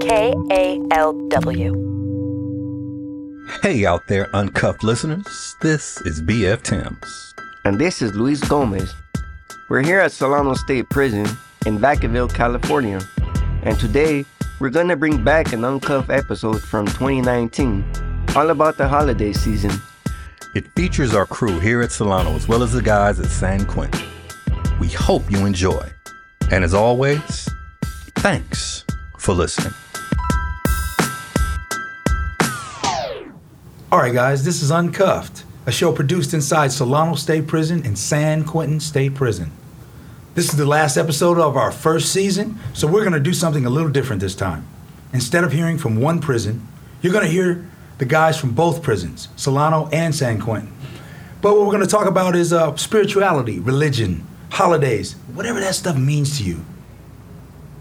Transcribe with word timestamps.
K 0.00 0.32
A 0.50 0.80
L 0.92 1.12
W. 1.28 3.46
Hey 3.62 3.84
out 3.84 4.06
there, 4.08 4.28
uncuffed 4.32 4.82
listeners. 4.82 5.56
This 5.60 6.00
is 6.02 6.22
BF 6.22 6.62
Timms. 6.62 7.34
And 7.66 7.78
this 7.78 8.00
is 8.00 8.14
Luis 8.14 8.42
Gomez. 8.42 8.94
We're 9.68 9.82
here 9.82 10.00
at 10.00 10.12
Solano 10.12 10.54
State 10.54 10.88
Prison 10.88 11.26
in 11.66 11.78
Vacaville, 11.78 12.32
California. 12.32 13.00
And 13.62 13.78
today, 13.78 14.24
we're 14.58 14.70
gonna 14.70 14.96
bring 14.96 15.22
back 15.22 15.52
an 15.52 15.64
uncuffed 15.64 16.10
episode 16.10 16.62
from 16.62 16.86
2019, 16.86 17.84
all 18.34 18.48
about 18.48 18.78
the 18.78 18.88
holiday 18.88 19.34
season. 19.34 19.72
It 20.54 20.64
features 20.74 21.14
our 21.14 21.26
crew 21.26 21.60
here 21.60 21.82
at 21.82 21.92
Solano 21.92 22.34
as 22.34 22.48
well 22.48 22.62
as 22.62 22.72
the 22.72 22.82
guys 22.82 23.20
at 23.20 23.26
San 23.26 23.66
Quentin. 23.66 24.06
We 24.80 24.88
hope 24.88 25.30
you 25.30 25.44
enjoy. 25.44 25.90
And 26.50 26.64
as 26.64 26.72
always, 26.72 27.48
thanks 28.16 28.86
for 29.18 29.34
listening. 29.34 29.74
All 33.92 33.98
right, 33.98 34.14
guys, 34.14 34.44
this 34.44 34.62
is 34.62 34.70
Uncuffed, 34.70 35.42
a 35.66 35.72
show 35.72 35.92
produced 35.92 36.32
inside 36.32 36.70
Solano 36.70 37.16
State 37.16 37.48
Prison 37.48 37.84
and 37.84 37.98
San 37.98 38.44
Quentin 38.44 38.78
State 38.78 39.16
Prison. 39.16 39.50
This 40.36 40.48
is 40.48 40.56
the 40.56 40.64
last 40.64 40.96
episode 40.96 41.38
of 41.38 41.56
our 41.56 41.72
first 41.72 42.12
season, 42.12 42.56
so 42.72 42.86
we're 42.86 43.00
going 43.00 43.14
to 43.14 43.18
do 43.18 43.34
something 43.34 43.66
a 43.66 43.70
little 43.70 43.90
different 43.90 44.20
this 44.20 44.36
time. 44.36 44.64
Instead 45.12 45.42
of 45.42 45.50
hearing 45.50 45.76
from 45.76 46.00
one 46.00 46.20
prison, 46.20 46.68
you're 47.02 47.12
going 47.12 47.24
to 47.24 47.30
hear 47.32 47.68
the 47.98 48.04
guys 48.04 48.38
from 48.38 48.52
both 48.52 48.80
prisons, 48.80 49.26
Solano 49.34 49.88
and 49.92 50.14
San 50.14 50.40
Quentin. 50.40 50.72
But 51.42 51.56
what 51.56 51.62
we're 51.62 51.72
going 51.72 51.80
to 51.80 51.88
talk 51.88 52.06
about 52.06 52.36
is 52.36 52.52
uh, 52.52 52.76
spirituality, 52.76 53.58
religion, 53.58 54.24
holidays, 54.50 55.14
whatever 55.34 55.58
that 55.58 55.74
stuff 55.74 55.96
means 55.96 56.38
to 56.38 56.44
you. 56.44 56.64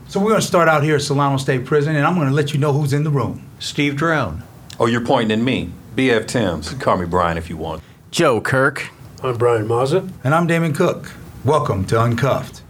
So 0.07 0.19
we're 0.19 0.29
going 0.29 0.41
to 0.41 0.47
start 0.47 0.67
out 0.67 0.81
here 0.81 0.95
at 0.95 1.03
Solano 1.03 1.37
State 1.37 1.65
Prison, 1.65 1.95
and 1.95 2.03
I'm 2.03 2.15
going 2.15 2.29
to 2.29 2.33
let 2.33 2.51
you 2.51 2.59
know 2.59 2.73
who's 2.73 2.93
in 2.93 3.03
the 3.03 3.11
room. 3.11 3.47
Steve 3.59 3.95
Drown. 3.95 4.41
Oh, 4.79 4.87
you're 4.87 5.05
pointing 5.05 5.37
at 5.37 5.45
me. 5.45 5.71
BF 5.99 6.27
Timms. 6.27 6.73
Call 6.75 6.95
me 6.95 7.05
Brian 7.05 7.37
if 7.37 7.49
you 7.49 7.57
want. 7.57 7.83
Joe 8.09 8.39
Kirk. 8.39 8.89
I'm 9.21 9.37
Brian 9.37 9.67
Mazza. 9.67 10.09
And 10.23 10.33
I'm 10.33 10.47
Damon 10.47 10.73
Cook. 10.73 11.11
Welcome 11.43 11.83
to 11.87 12.01
Uncuffed. 12.01 12.61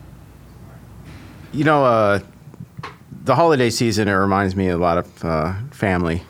You 1.52 1.64
know, 1.64 1.86
uh, 1.86 2.22
the 3.26 3.36
holiday 3.36 3.70
season, 3.70 4.08
it 4.08 4.14
reminds 4.14 4.56
me 4.56 4.70
a 4.70 4.80
lot 4.80 4.98
of 4.98 5.24
uh, 5.24 5.54
family. 5.70 6.24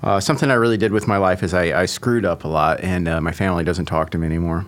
Uh, 0.00 0.20
something 0.20 0.48
I 0.48 0.54
really 0.54 0.76
did 0.76 0.92
with 0.92 1.08
my 1.08 1.16
life 1.16 1.42
is 1.42 1.54
I, 1.54 1.80
I 1.80 1.86
screwed 1.86 2.24
up 2.24 2.44
a 2.44 2.48
lot, 2.48 2.80
and 2.82 3.08
uh, 3.08 3.20
my 3.20 3.32
family 3.32 3.64
doesn't 3.64 3.86
talk 3.86 4.10
to 4.10 4.18
me 4.18 4.26
anymore. 4.26 4.64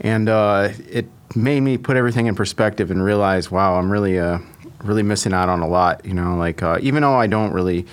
And 0.00 0.28
uh, 0.28 0.70
it 0.90 1.06
made 1.36 1.60
me 1.60 1.78
put 1.78 1.96
everything 1.96 2.26
in 2.26 2.34
perspective 2.34 2.90
and 2.90 3.04
realize, 3.04 3.52
wow, 3.52 3.76
I'm 3.76 3.88
really, 3.88 4.18
uh, 4.18 4.40
really 4.82 5.04
missing 5.04 5.32
out 5.32 5.48
on 5.48 5.60
a 5.60 5.68
lot. 5.68 6.04
You 6.04 6.14
know, 6.14 6.34
like 6.34 6.60
even 6.82 7.02
though 7.02 7.14
I 7.14 7.28
don't 7.28 7.52
really 7.52 7.86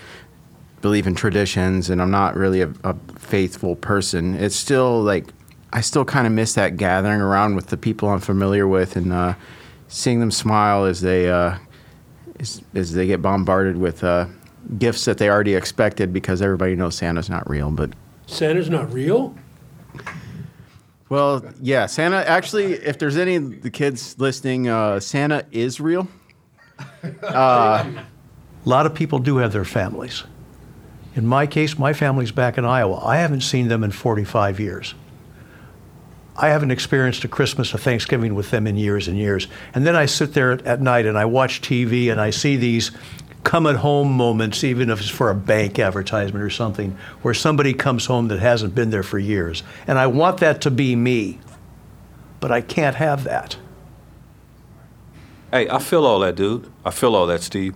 believe 0.81 1.07
in 1.07 1.15
traditions 1.15 1.89
and 1.89 2.01
I'm 2.01 2.11
not 2.11 2.35
really 2.35 2.61
a, 2.61 2.73
a 2.83 2.95
faithful 3.17 3.75
person, 3.75 4.35
it's 4.35 4.55
still 4.55 5.01
like 5.01 5.27
I 5.73 5.81
still 5.81 6.05
kind 6.05 6.27
of 6.27 6.33
miss 6.33 6.53
that 6.55 6.77
gathering 6.77 7.21
around 7.21 7.55
with 7.55 7.67
the 7.67 7.77
people 7.77 8.09
I'm 8.09 8.19
familiar 8.19 8.67
with 8.67 8.95
and 8.95 9.13
uh, 9.13 9.35
seeing 9.87 10.19
them 10.19 10.31
smile 10.31 10.85
as 10.85 11.01
they 11.01 11.29
uh, 11.29 11.57
as, 12.39 12.61
as, 12.75 12.93
they 12.93 13.07
get 13.07 13.21
bombarded 13.21 13.77
with 13.77 14.03
uh, 14.03 14.25
gifts 14.77 15.05
that 15.05 15.17
they 15.17 15.29
already 15.29 15.55
expected 15.55 16.11
because 16.11 16.41
everybody 16.41 16.75
knows 16.75 16.95
Santa's 16.95 17.29
not 17.29 17.49
real. 17.49 17.71
But 17.71 17.91
Santa's 18.25 18.69
not 18.69 18.91
real. 18.91 19.35
Well, 21.09 21.43
yeah, 21.61 21.85
Santa. 21.85 22.27
Actually, 22.27 22.73
if 22.73 22.97
there's 22.97 23.17
any 23.17 23.35
of 23.35 23.61
the 23.61 23.69
kids 23.69 24.15
listening, 24.17 24.69
uh, 24.69 24.99
Santa 24.99 25.45
is 25.51 25.79
real. 25.79 26.07
Uh, 27.23 27.83
a 28.65 28.69
lot 28.69 28.85
of 28.85 28.93
people 28.93 29.17
do 29.19 29.37
have 29.37 29.53
their 29.53 29.65
families. 29.65 30.23
In 31.15 31.27
my 31.27 31.45
case, 31.45 31.77
my 31.77 31.93
family's 31.93 32.31
back 32.31 32.57
in 32.57 32.65
Iowa. 32.65 33.03
I 33.03 33.17
haven't 33.17 33.41
seen 33.41 33.67
them 33.67 33.83
in 33.83 33.91
45 33.91 34.59
years. 34.59 34.93
I 36.37 36.49
haven't 36.49 36.71
experienced 36.71 37.23
a 37.25 37.27
Christmas 37.27 37.73
or 37.73 37.77
Thanksgiving 37.77 38.35
with 38.35 38.51
them 38.51 38.65
in 38.65 38.77
years 38.77 39.07
and 39.07 39.17
years. 39.17 39.47
And 39.73 39.85
then 39.85 39.95
I 39.95 40.05
sit 40.05 40.33
there 40.33 40.51
at 40.51 40.81
night 40.81 41.05
and 41.05 41.17
I 41.17 41.25
watch 41.25 41.61
TV 41.61 42.11
and 42.11 42.21
I 42.21 42.29
see 42.29 42.55
these 42.55 42.91
come 43.43 43.67
at 43.67 43.77
home 43.77 44.11
moments, 44.11 44.63
even 44.63 44.89
if 44.89 45.01
it's 45.01 45.09
for 45.09 45.29
a 45.29 45.35
bank 45.35 45.79
advertisement 45.79 46.43
or 46.43 46.49
something, 46.49 46.97
where 47.21 47.33
somebody 47.33 47.73
comes 47.73 48.05
home 48.05 48.27
that 48.29 48.39
hasn't 48.39 48.73
been 48.73 48.91
there 48.91 49.03
for 49.03 49.19
years. 49.19 49.63
And 49.87 49.97
I 49.97 50.07
want 50.07 50.37
that 50.39 50.61
to 50.61 50.71
be 50.71 50.95
me, 50.95 51.39
but 52.39 52.51
I 52.51 52.61
can't 52.61 52.95
have 52.95 53.23
that. 53.25 53.57
Hey, 55.51 55.67
I 55.69 55.79
feel 55.79 56.05
all 56.05 56.19
that, 56.19 56.35
dude. 56.35 56.71
I 56.85 56.91
feel 56.91 57.15
all 57.15 57.27
that, 57.27 57.41
Steve. 57.41 57.75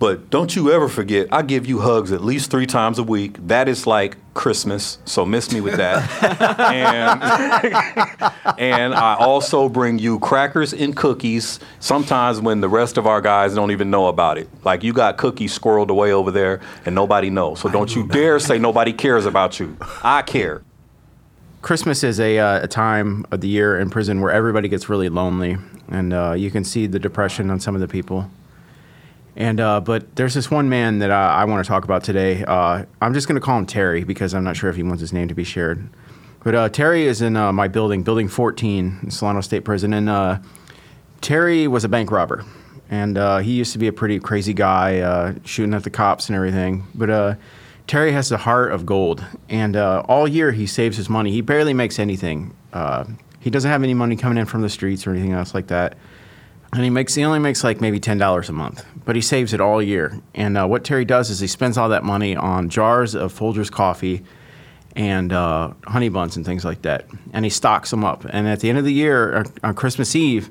But 0.00 0.30
don't 0.30 0.56
you 0.56 0.72
ever 0.72 0.88
forget, 0.88 1.28
I 1.30 1.42
give 1.42 1.66
you 1.66 1.80
hugs 1.80 2.10
at 2.10 2.24
least 2.24 2.50
three 2.50 2.64
times 2.64 2.98
a 2.98 3.02
week. 3.02 3.36
That 3.48 3.68
is 3.68 3.86
like 3.86 4.16
Christmas, 4.32 4.96
so 5.04 5.26
miss 5.26 5.52
me 5.52 5.60
with 5.60 5.76
that. 5.76 6.08
and, 8.48 8.58
and 8.58 8.94
I 8.94 9.16
also 9.16 9.68
bring 9.68 9.98
you 9.98 10.18
crackers 10.18 10.72
and 10.72 10.96
cookies, 10.96 11.60
sometimes 11.80 12.40
when 12.40 12.62
the 12.62 12.68
rest 12.68 12.96
of 12.96 13.06
our 13.06 13.20
guys 13.20 13.54
don't 13.54 13.72
even 13.72 13.90
know 13.90 14.06
about 14.06 14.38
it. 14.38 14.48
Like 14.64 14.82
you 14.82 14.94
got 14.94 15.18
cookies 15.18 15.56
squirreled 15.56 15.90
away 15.90 16.14
over 16.14 16.30
there 16.30 16.62
and 16.86 16.94
nobody 16.94 17.28
knows. 17.28 17.60
So 17.60 17.68
don't 17.68 17.94
you 17.94 18.08
dare 18.08 18.38
say 18.38 18.58
nobody 18.58 18.94
cares 18.94 19.26
about 19.26 19.60
you. 19.60 19.76
I 20.02 20.22
care. 20.22 20.62
Christmas 21.60 22.02
is 22.02 22.18
a, 22.18 22.38
uh, 22.38 22.64
a 22.64 22.66
time 22.66 23.26
of 23.30 23.42
the 23.42 23.48
year 23.48 23.78
in 23.78 23.90
prison 23.90 24.22
where 24.22 24.32
everybody 24.32 24.66
gets 24.66 24.88
really 24.88 25.10
lonely, 25.10 25.58
and 25.90 26.14
uh, 26.14 26.32
you 26.32 26.50
can 26.50 26.64
see 26.64 26.86
the 26.86 26.98
depression 26.98 27.50
on 27.50 27.60
some 27.60 27.74
of 27.74 27.82
the 27.82 27.88
people. 27.88 28.30
And 29.40 29.58
uh, 29.58 29.80
but 29.80 30.16
there's 30.16 30.34
this 30.34 30.50
one 30.50 30.68
man 30.68 30.98
that 30.98 31.10
I, 31.10 31.40
I 31.40 31.44
want 31.46 31.64
to 31.64 31.68
talk 31.68 31.84
about 31.84 32.04
today. 32.04 32.44
Uh, 32.44 32.84
I'm 33.00 33.14
just 33.14 33.26
going 33.26 33.40
to 33.40 33.44
call 33.44 33.56
him 33.56 33.64
Terry 33.64 34.04
because 34.04 34.34
I'm 34.34 34.44
not 34.44 34.54
sure 34.54 34.68
if 34.68 34.76
he 34.76 34.82
wants 34.82 35.00
his 35.00 35.14
name 35.14 35.28
to 35.28 35.34
be 35.34 35.44
shared. 35.44 35.88
But 36.44 36.54
uh, 36.54 36.68
Terry 36.68 37.06
is 37.06 37.22
in 37.22 37.38
uh, 37.38 37.50
my 37.50 37.66
building, 37.66 38.02
Building 38.02 38.28
14, 38.28 38.98
in 39.02 39.10
Solano 39.10 39.40
State 39.40 39.64
Prison, 39.64 39.94
and 39.94 40.10
uh, 40.10 40.40
Terry 41.22 41.66
was 41.68 41.84
a 41.84 41.88
bank 41.88 42.10
robber, 42.10 42.44
and 42.90 43.16
uh, 43.16 43.38
he 43.38 43.52
used 43.52 43.72
to 43.72 43.78
be 43.78 43.86
a 43.86 43.94
pretty 43.94 44.20
crazy 44.20 44.52
guy, 44.52 45.34
shooting 45.46 45.72
at 45.72 45.84
the 45.84 45.90
cops 45.90 46.28
and 46.28 46.36
everything. 46.36 46.86
But 46.94 47.38
Terry 47.86 48.12
has 48.12 48.28
the 48.28 48.36
heart 48.36 48.72
of 48.72 48.84
gold, 48.84 49.24
and 49.48 49.74
all 49.74 50.28
year 50.28 50.52
he 50.52 50.66
saves 50.66 50.98
his 50.98 51.08
money. 51.08 51.30
He 51.30 51.40
barely 51.40 51.72
makes 51.72 51.98
anything. 51.98 52.54
he 53.40 53.48
doesn't 53.48 53.70
have 53.70 53.82
any 53.82 53.94
money 53.94 54.16
coming 54.16 54.36
in 54.36 54.44
from 54.44 54.60
the 54.60 54.68
streets 54.68 55.06
or 55.06 55.12
anything 55.12 55.32
else 55.32 55.54
like 55.54 55.68
that 55.68 55.96
and 56.72 56.84
he 56.84 56.90
makes 56.90 57.14
he 57.14 57.24
only 57.24 57.38
makes 57.38 57.64
like 57.64 57.80
maybe 57.80 57.98
ten 57.98 58.18
dollars 58.18 58.48
a 58.48 58.52
month, 58.52 58.84
but 59.04 59.16
he 59.16 59.22
saves 59.22 59.52
it 59.52 59.60
all 59.60 59.82
year. 59.82 60.20
And 60.34 60.56
uh, 60.56 60.66
what 60.66 60.84
Terry 60.84 61.04
does 61.04 61.30
is 61.30 61.40
he 61.40 61.46
spends 61.46 61.76
all 61.76 61.88
that 61.88 62.04
money 62.04 62.36
on 62.36 62.68
jars 62.68 63.14
of 63.14 63.36
Folgers 63.36 63.70
coffee 63.70 64.22
and 64.96 65.32
uh, 65.32 65.72
honey 65.86 66.08
buns 66.08 66.36
and 66.36 66.44
things 66.44 66.64
like 66.64 66.82
that, 66.82 67.06
and 67.32 67.44
he 67.44 67.50
stocks 67.50 67.90
them 67.90 68.04
up. 68.04 68.24
And 68.24 68.46
at 68.46 68.60
the 68.60 68.68
end 68.68 68.78
of 68.78 68.84
the 68.84 68.92
year, 68.92 69.44
on 69.62 69.74
Christmas 69.74 70.14
Eve, 70.16 70.50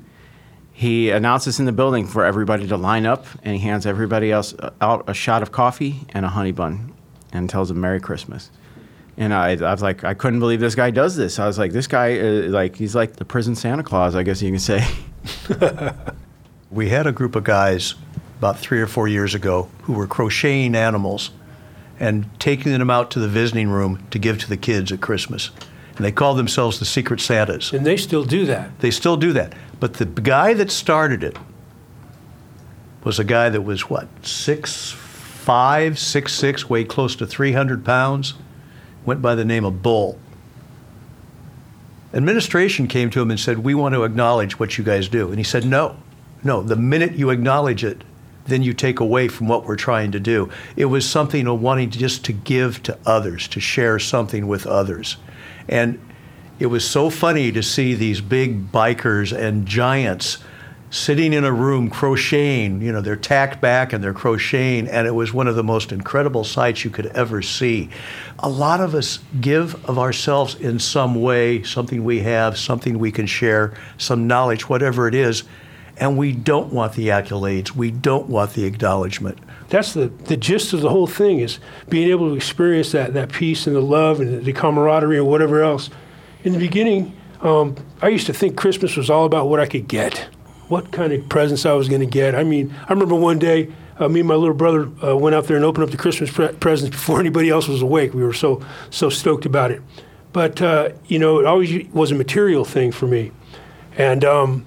he 0.72 1.10
announces 1.10 1.60
in 1.60 1.66
the 1.66 1.72
building 1.72 2.06
for 2.06 2.24
everybody 2.24 2.66
to 2.66 2.76
line 2.76 3.06
up, 3.06 3.26
and 3.42 3.54
he 3.54 3.60
hands 3.60 3.86
everybody 3.86 4.32
else 4.32 4.54
uh, 4.54 4.70
out 4.80 5.08
a 5.08 5.14
shot 5.14 5.42
of 5.42 5.52
coffee 5.52 6.06
and 6.10 6.24
a 6.24 6.28
honey 6.28 6.52
bun, 6.52 6.92
and 7.32 7.50
tells 7.50 7.68
them 7.68 7.80
Merry 7.80 8.00
Christmas. 8.00 8.50
And 9.16 9.34
I, 9.34 9.50
I 9.50 9.72
was 9.72 9.82
like, 9.82 10.04
I 10.04 10.14
couldn't 10.14 10.40
believe 10.40 10.60
this 10.60 10.74
guy 10.74 10.90
does 10.90 11.16
this. 11.16 11.38
I 11.38 11.46
was 11.46 11.58
like, 11.58 11.72
this 11.72 11.86
guy, 11.86 12.18
uh, 12.18 12.48
like, 12.48 12.76
he's 12.76 12.94
like 12.94 13.16
the 13.16 13.24
prison 13.26 13.54
Santa 13.54 13.82
Claus, 13.82 14.14
I 14.14 14.22
guess 14.22 14.40
you 14.40 14.50
can 14.50 14.58
say. 14.58 14.86
we 16.70 16.88
had 16.88 17.06
a 17.06 17.12
group 17.12 17.36
of 17.36 17.44
guys 17.44 17.94
about 18.38 18.58
three 18.58 18.80
or 18.80 18.86
four 18.86 19.08
years 19.08 19.34
ago 19.34 19.68
who 19.82 19.92
were 19.92 20.06
crocheting 20.06 20.74
animals 20.74 21.30
and 21.98 22.28
taking 22.40 22.72
them 22.72 22.90
out 22.90 23.10
to 23.10 23.18
the 23.18 23.28
visiting 23.28 23.68
room 23.68 24.02
to 24.10 24.18
give 24.18 24.38
to 24.38 24.48
the 24.48 24.56
kids 24.56 24.90
at 24.90 25.00
Christmas. 25.00 25.50
And 25.96 26.04
they 26.04 26.12
called 26.12 26.38
themselves 26.38 26.78
the 26.78 26.86
Secret 26.86 27.20
Santas. 27.20 27.72
And 27.72 27.84
they 27.84 27.98
still 27.98 28.24
do 28.24 28.46
that. 28.46 28.78
They 28.80 28.90
still 28.90 29.18
do 29.18 29.34
that. 29.34 29.54
But 29.78 29.94
the 29.94 30.06
guy 30.06 30.54
that 30.54 30.70
started 30.70 31.22
it 31.22 31.36
was 33.04 33.18
a 33.18 33.24
guy 33.24 33.50
that 33.50 33.62
was 33.62 33.90
what, 33.90 34.08
six 34.26 34.92
five, 34.92 35.98
six 35.98 36.34
six, 36.34 36.68
weighed 36.68 36.88
close 36.88 37.16
to 37.16 37.26
300 37.26 37.84
pounds, 37.84 38.34
went 39.04 39.20
by 39.20 39.34
the 39.34 39.44
name 39.44 39.64
of 39.64 39.82
Bull. 39.82 40.18
Administration 42.12 42.88
came 42.88 43.10
to 43.10 43.20
him 43.20 43.30
and 43.30 43.38
said, 43.38 43.58
We 43.58 43.74
want 43.74 43.94
to 43.94 44.04
acknowledge 44.04 44.58
what 44.58 44.76
you 44.76 44.84
guys 44.84 45.08
do. 45.08 45.28
And 45.28 45.38
he 45.38 45.44
said, 45.44 45.64
No, 45.64 45.96
no. 46.42 46.62
The 46.62 46.76
minute 46.76 47.12
you 47.12 47.30
acknowledge 47.30 47.84
it, 47.84 48.02
then 48.46 48.62
you 48.62 48.72
take 48.72 49.00
away 49.00 49.28
from 49.28 49.48
what 49.48 49.64
we're 49.64 49.76
trying 49.76 50.12
to 50.12 50.20
do. 50.20 50.50
It 50.76 50.86
was 50.86 51.08
something 51.08 51.46
of 51.46 51.60
wanting 51.60 51.90
just 51.90 52.24
to 52.24 52.32
give 52.32 52.82
to 52.84 52.98
others, 53.06 53.46
to 53.48 53.60
share 53.60 53.98
something 53.98 54.48
with 54.48 54.66
others. 54.66 55.16
And 55.68 56.00
it 56.58 56.66
was 56.66 56.84
so 56.88 57.10
funny 57.10 57.52
to 57.52 57.62
see 57.62 57.94
these 57.94 58.20
big 58.20 58.72
bikers 58.72 59.36
and 59.36 59.66
giants 59.66 60.38
sitting 60.90 61.32
in 61.32 61.44
a 61.44 61.52
room 61.52 61.88
crocheting. 61.88 62.82
You 62.82 62.92
know, 62.92 63.00
they're 63.00 63.16
tacked 63.16 63.60
back 63.60 63.92
and 63.92 64.02
they're 64.02 64.12
crocheting, 64.12 64.88
and 64.88 65.06
it 65.06 65.14
was 65.14 65.32
one 65.32 65.46
of 65.48 65.54
the 65.54 65.62
most 65.62 65.92
incredible 65.92 66.44
sights 66.44 66.84
you 66.84 66.90
could 66.90 67.06
ever 67.06 67.42
see. 67.42 67.88
A 68.40 68.48
lot 68.48 68.80
of 68.80 68.94
us 68.94 69.20
give 69.40 69.82
of 69.88 69.98
ourselves 69.98 70.54
in 70.56 70.78
some 70.78 71.14
way, 71.14 71.62
something 71.62 72.02
we 72.04 72.20
have, 72.20 72.58
something 72.58 72.98
we 72.98 73.12
can 73.12 73.26
share, 73.26 73.72
some 73.98 74.26
knowledge, 74.26 74.68
whatever 74.68 75.06
it 75.06 75.14
is. 75.14 75.44
and 76.00 76.16
we 76.16 76.32
don't 76.32 76.72
want 76.72 76.94
the 76.94 77.08
accolades. 77.08 77.76
We 77.76 77.90
don't 77.90 78.28
want 78.28 78.54
the 78.54 78.64
acknowledgement. 78.64 79.38
That's 79.68 79.92
the, 79.92 80.08
the 80.08 80.36
gist 80.36 80.72
of 80.72 80.80
the 80.80 80.88
whole 80.88 81.06
thing 81.06 81.40
is 81.40 81.60
being 81.88 82.10
able 82.10 82.30
to 82.30 82.34
experience 82.34 82.90
that, 82.92 83.12
that 83.14 83.30
peace 83.30 83.66
and 83.66 83.76
the 83.76 83.82
love 83.82 84.20
and 84.20 84.44
the 84.44 84.52
camaraderie 84.52 85.18
and 85.18 85.26
whatever 85.26 85.62
else. 85.62 85.90
In 86.42 86.54
the 86.54 86.58
beginning, 86.58 87.14
um, 87.42 87.76
I 88.00 88.08
used 88.08 88.26
to 88.26 88.32
think 88.32 88.56
Christmas 88.56 88.96
was 88.96 89.10
all 89.10 89.26
about 89.26 89.48
what 89.48 89.60
I 89.60 89.66
could 89.66 89.86
get, 89.86 90.28
what 90.70 90.92
kind 90.92 91.12
of 91.12 91.28
presents 91.28 91.66
I 91.66 91.72
was 91.72 91.88
going 91.88 92.00
to 92.00 92.06
get. 92.06 92.34
I 92.34 92.44
mean, 92.44 92.74
I 92.88 92.92
remember 92.92 93.16
one 93.16 93.38
day, 93.38 93.72
uh, 93.98 94.08
me 94.08 94.20
and 94.20 94.28
my 94.28 94.36
little 94.36 94.54
brother 94.54 94.88
uh, 95.04 95.16
went 95.16 95.34
out 95.34 95.44
there 95.44 95.56
and 95.56 95.64
opened 95.64 95.84
up 95.84 95.90
the 95.90 95.96
Christmas 95.96 96.30
pre- 96.30 96.52
presents 96.52 96.96
before 96.96 97.20
anybody 97.24 97.50
else 97.50 97.68
was 97.68 97.82
awake. 97.82 98.14
We 98.14 98.22
were 98.22 98.32
so 98.32 98.64
so 98.88 99.10
stoked 99.10 99.44
about 99.44 99.70
it. 99.70 99.82
But 100.32 100.62
uh, 100.62 100.90
you 101.06 101.18
know, 101.18 101.40
it 101.40 101.46
always 101.46 101.88
was 101.88 102.12
a 102.12 102.14
material 102.14 102.64
thing 102.64 102.92
for 102.92 103.06
me, 103.06 103.32
and 103.98 104.24
um, 104.24 104.64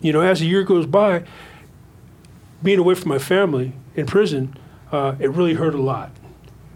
you 0.00 0.12
know, 0.12 0.20
as 0.20 0.40
the 0.40 0.46
year 0.46 0.64
goes 0.64 0.84
by, 0.84 1.24
being 2.62 2.80
away 2.80 2.94
from 2.94 3.08
my 3.08 3.18
family 3.18 3.72
in 3.94 4.06
prison, 4.06 4.56
uh, 4.90 5.14
it 5.20 5.30
really 5.30 5.54
hurt 5.54 5.74
a 5.74 5.80
lot. 5.80 6.10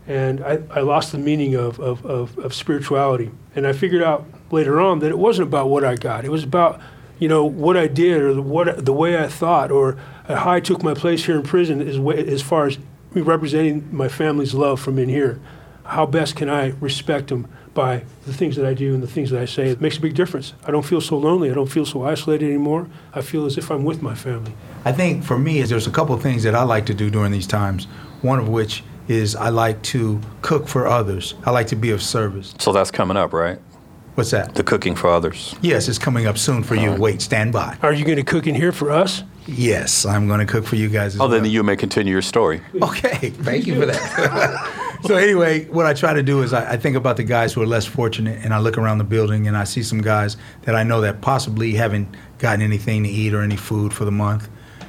And 0.07 0.43
I, 0.43 0.61
I 0.71 0.81
lost 0.81 1.13
the 1.13 1.19
meaning 1.19 1.55
of, 1.55 1.79
of, 1.79 2.07
of, 2.07 2.39
of 2.39 2.55
spirituality. 2.55 3.31
And 3.55 3.67
I 3.67 3.75
figured 3.75 4.03
out 4.03 4.25
later 4.51 4.81
on 4.81 5.01
that 5.01 5.11
it 5.11 5.19
wasn't 5.19 5.49
about 5.49 5.69
what 5.69 5.85
I 5.85 5.97
got. 5.97 6.25
It 6.25 6.31
was 6.31 6.45
about, 6.45 6.81
you 7.19 7.29
know, 7.29 7.45
what 7.45 7.77
I 7.77 7.87
did 7.87 8.21
or 8.23 8.35
the, 8.35 8.43
what, 8.43 8.85
the 8.85 8.93
way 8.93 9.19
I 9.19 9.29
thought 9.29 9.71
or 9.71 9.97
how 10.27 10.51
I 10.51 10.61
took 10.61 10.83
my 10.83 10.95
place 10.95 11.25
here 11.25 11.37
in 11.37 11.43
prison 11.43 11.87
as, 11.87 11.99
way, 11.99 12.27
as 12.27 12.43
far 12.43 12.67
as 12.67 12.79
me 13.15 13.23
representing 13.23 13.89
my 13.95 14.09
family's 14.09 14.55
love 14.55 14.81
from 14.81 14.99
in 14.99 15.09
here. 15.09 15.41
How 15.85 16.05
best 16.05 16.37
can 16.37 16.51
I 16.51 16.69
respect 16.81 17.29
them 17.29 17.49
by 17.73 18.05
the 18.27 18.35
things 18.35 18.57
that 18.57 18.67
I 18.67 18.75
do 18.75 18.93
and 18.93 19.03
the 19.03 19.07
things 19.07 19.31
that 19.31 19.41
I 19.41 19.47
say? 19.47 19.69
It 19.69 19.81
makes 19.81 19.97
a 19.97 20.01
big 20.01 20.15
difference. 20.15 20.53
I 20.67 20.71
don't 20.71 20.85
feel 20.85 21.01
so 21.01 21.17
lonely. 21.17 21.51
I 21.51 21.55
don't 21.55 21.71
feel 21.71 21.87
so 21.87 22.05
isolated 22.05 22.45
anymore. 22.47 22.89
I 23.15 23.23
feel 23.23 23.47
as 23.47 23.57
if 23.57 23.71
I'm 23.71 23.85
with 23.85 24.03
my 24.03 24.15
family. 24.15 24.53
I 24.85 24.93
think 24.93 25.25
for 25.25 25.39
me, 25.39 25.61
is 25.61 25.71
there's 25.71 25.87
a 25.87 25.91
couple 25.91 26.15
of 26.15 26.23
things 26.23 26.43
that 26.43 26.55
I 26.55 26.63
like 26.65 26.87
to 26.87 26.95
do 26.95 27.09
during 27.09 27.33
these 27.33 27.47
times. 27.47 27.87
One 28.21 28.39
of 28.39 28.49
which 28.49 28.85
is 29.09 29.35
I 29.35 29.49
like 29.49 29.81
to 29.83 30.21
cook 30.43 30.69
for 30.69 30.87
others. 30.87 31.35
I 31.47 31.51
like 31.51 31.69
to 31.69 31.77
be 31.77 31.91
of 31.91 32.03
service. 32.03 32.55
So 32.59 32.73
that's 32.73 32.91
coming 32.91 33.17
up, 33.17 33.33
right? 33.33 33.59
What's 34.19 34.33
that? 34.33 34.57
The 34.57 34.65
cooking 34.65 34.97
for 34.97 35.11
others. 35.11 35.55
Yes, 35.63 35.89
it's 35.89 35.97
coming 35.97 36.27
up 36.27 36.39
soon 36.39 36.65
for 36.65 36.75
you. 36.75 36.93
Wait, 36.93 37.23
stand 37.23 37.53
by. 37.53 37.79
Are 37.83 37.93
you 37.93 38.05
going 38.05 38.17
to 38.17 38.25
cook 38.25 38.49
in 38.49 38.57
here 38.57 38.73
for 38.73 38.91
us? 38.91 39.23
Yes, 39.47 40.05
I'm 40.05 40.27
going 40.27 40.41
to 40.41 40.45
cook 40.45 40.67
for 40.67 40.75
you 40.75 40.89
guys 40.89 41.15
as 41.15 41.21
oh, 41.21 41.23
well. 41.23 41.29
Oh, 41.29 41.31
well. 41.31 41.43
then 41.43 41.49
you 41.53 41.63
may 41.63 41.77
continue 41.77 42.15
your 42.15 42.23
story. 42.23 42.61
Okay, 42.83 43.31
thank 43.31 43.69
you 43.69 43.79
for 43.79 43.87
that. 43.87 44.99
so 45.05 45.15
anyway, 45.15 45.67
what 45.67 45.87
I 45.87 45.95
try 45.95 46.15
to 46.15 46.23
do 46.25 46.43
is 46.43 46.53
I, 46.53 46.73
I 46.73 46.77
think 46.77 46.97
about 46.97 47.17
the 47.17 47.23
guys 47.23 47.53
who 47.53 47.63
are 47.63 47.67
less 47.67 47.87
fortunate, 47.87 48.41
and 48.43 48.53
I 48.53 48.59
look 48.59 48.77
around 48.77 48.99
the 48.99 49.05
building 49.05 49.47
and 49.47 49.57
I 49.57 49.63
see 49.63 49.85
some 49.85 50.01
guys 50.01 50.37
that 50.63 50.75
I 50.75 50.83
know 50.83 51.01
that 51.03 51.21
possibly 51.21 51.75
haven't 51.75 52.09
gotten 52.39 52.61
anything 52.61 53.05
to 53.05 53.09
eat 53.09 53.33
or 53.33 53.43
any 53.43 53.57
food 53.57 53.95
for 53.95 54.05
the 54.05 54.11
month. 54.11 54.49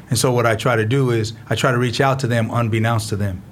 And 0.09 0.17
so 0.17 0.31
what 0.31 0.47
I 0.47 0.55
try 0.55 0.75
to 0.75 0.85
do 0.85 1.11
is 1.11 1.33
I 1.51 1.53
try 1.53 1.71
to 1.71 1.77
reach 1.77 2.01
out 2.01 2.17
to 2.21 2.27
them 2.27 2.49
unbeknownst 2.49 3.09
to 3.09 3.15
them. 3.15 3.43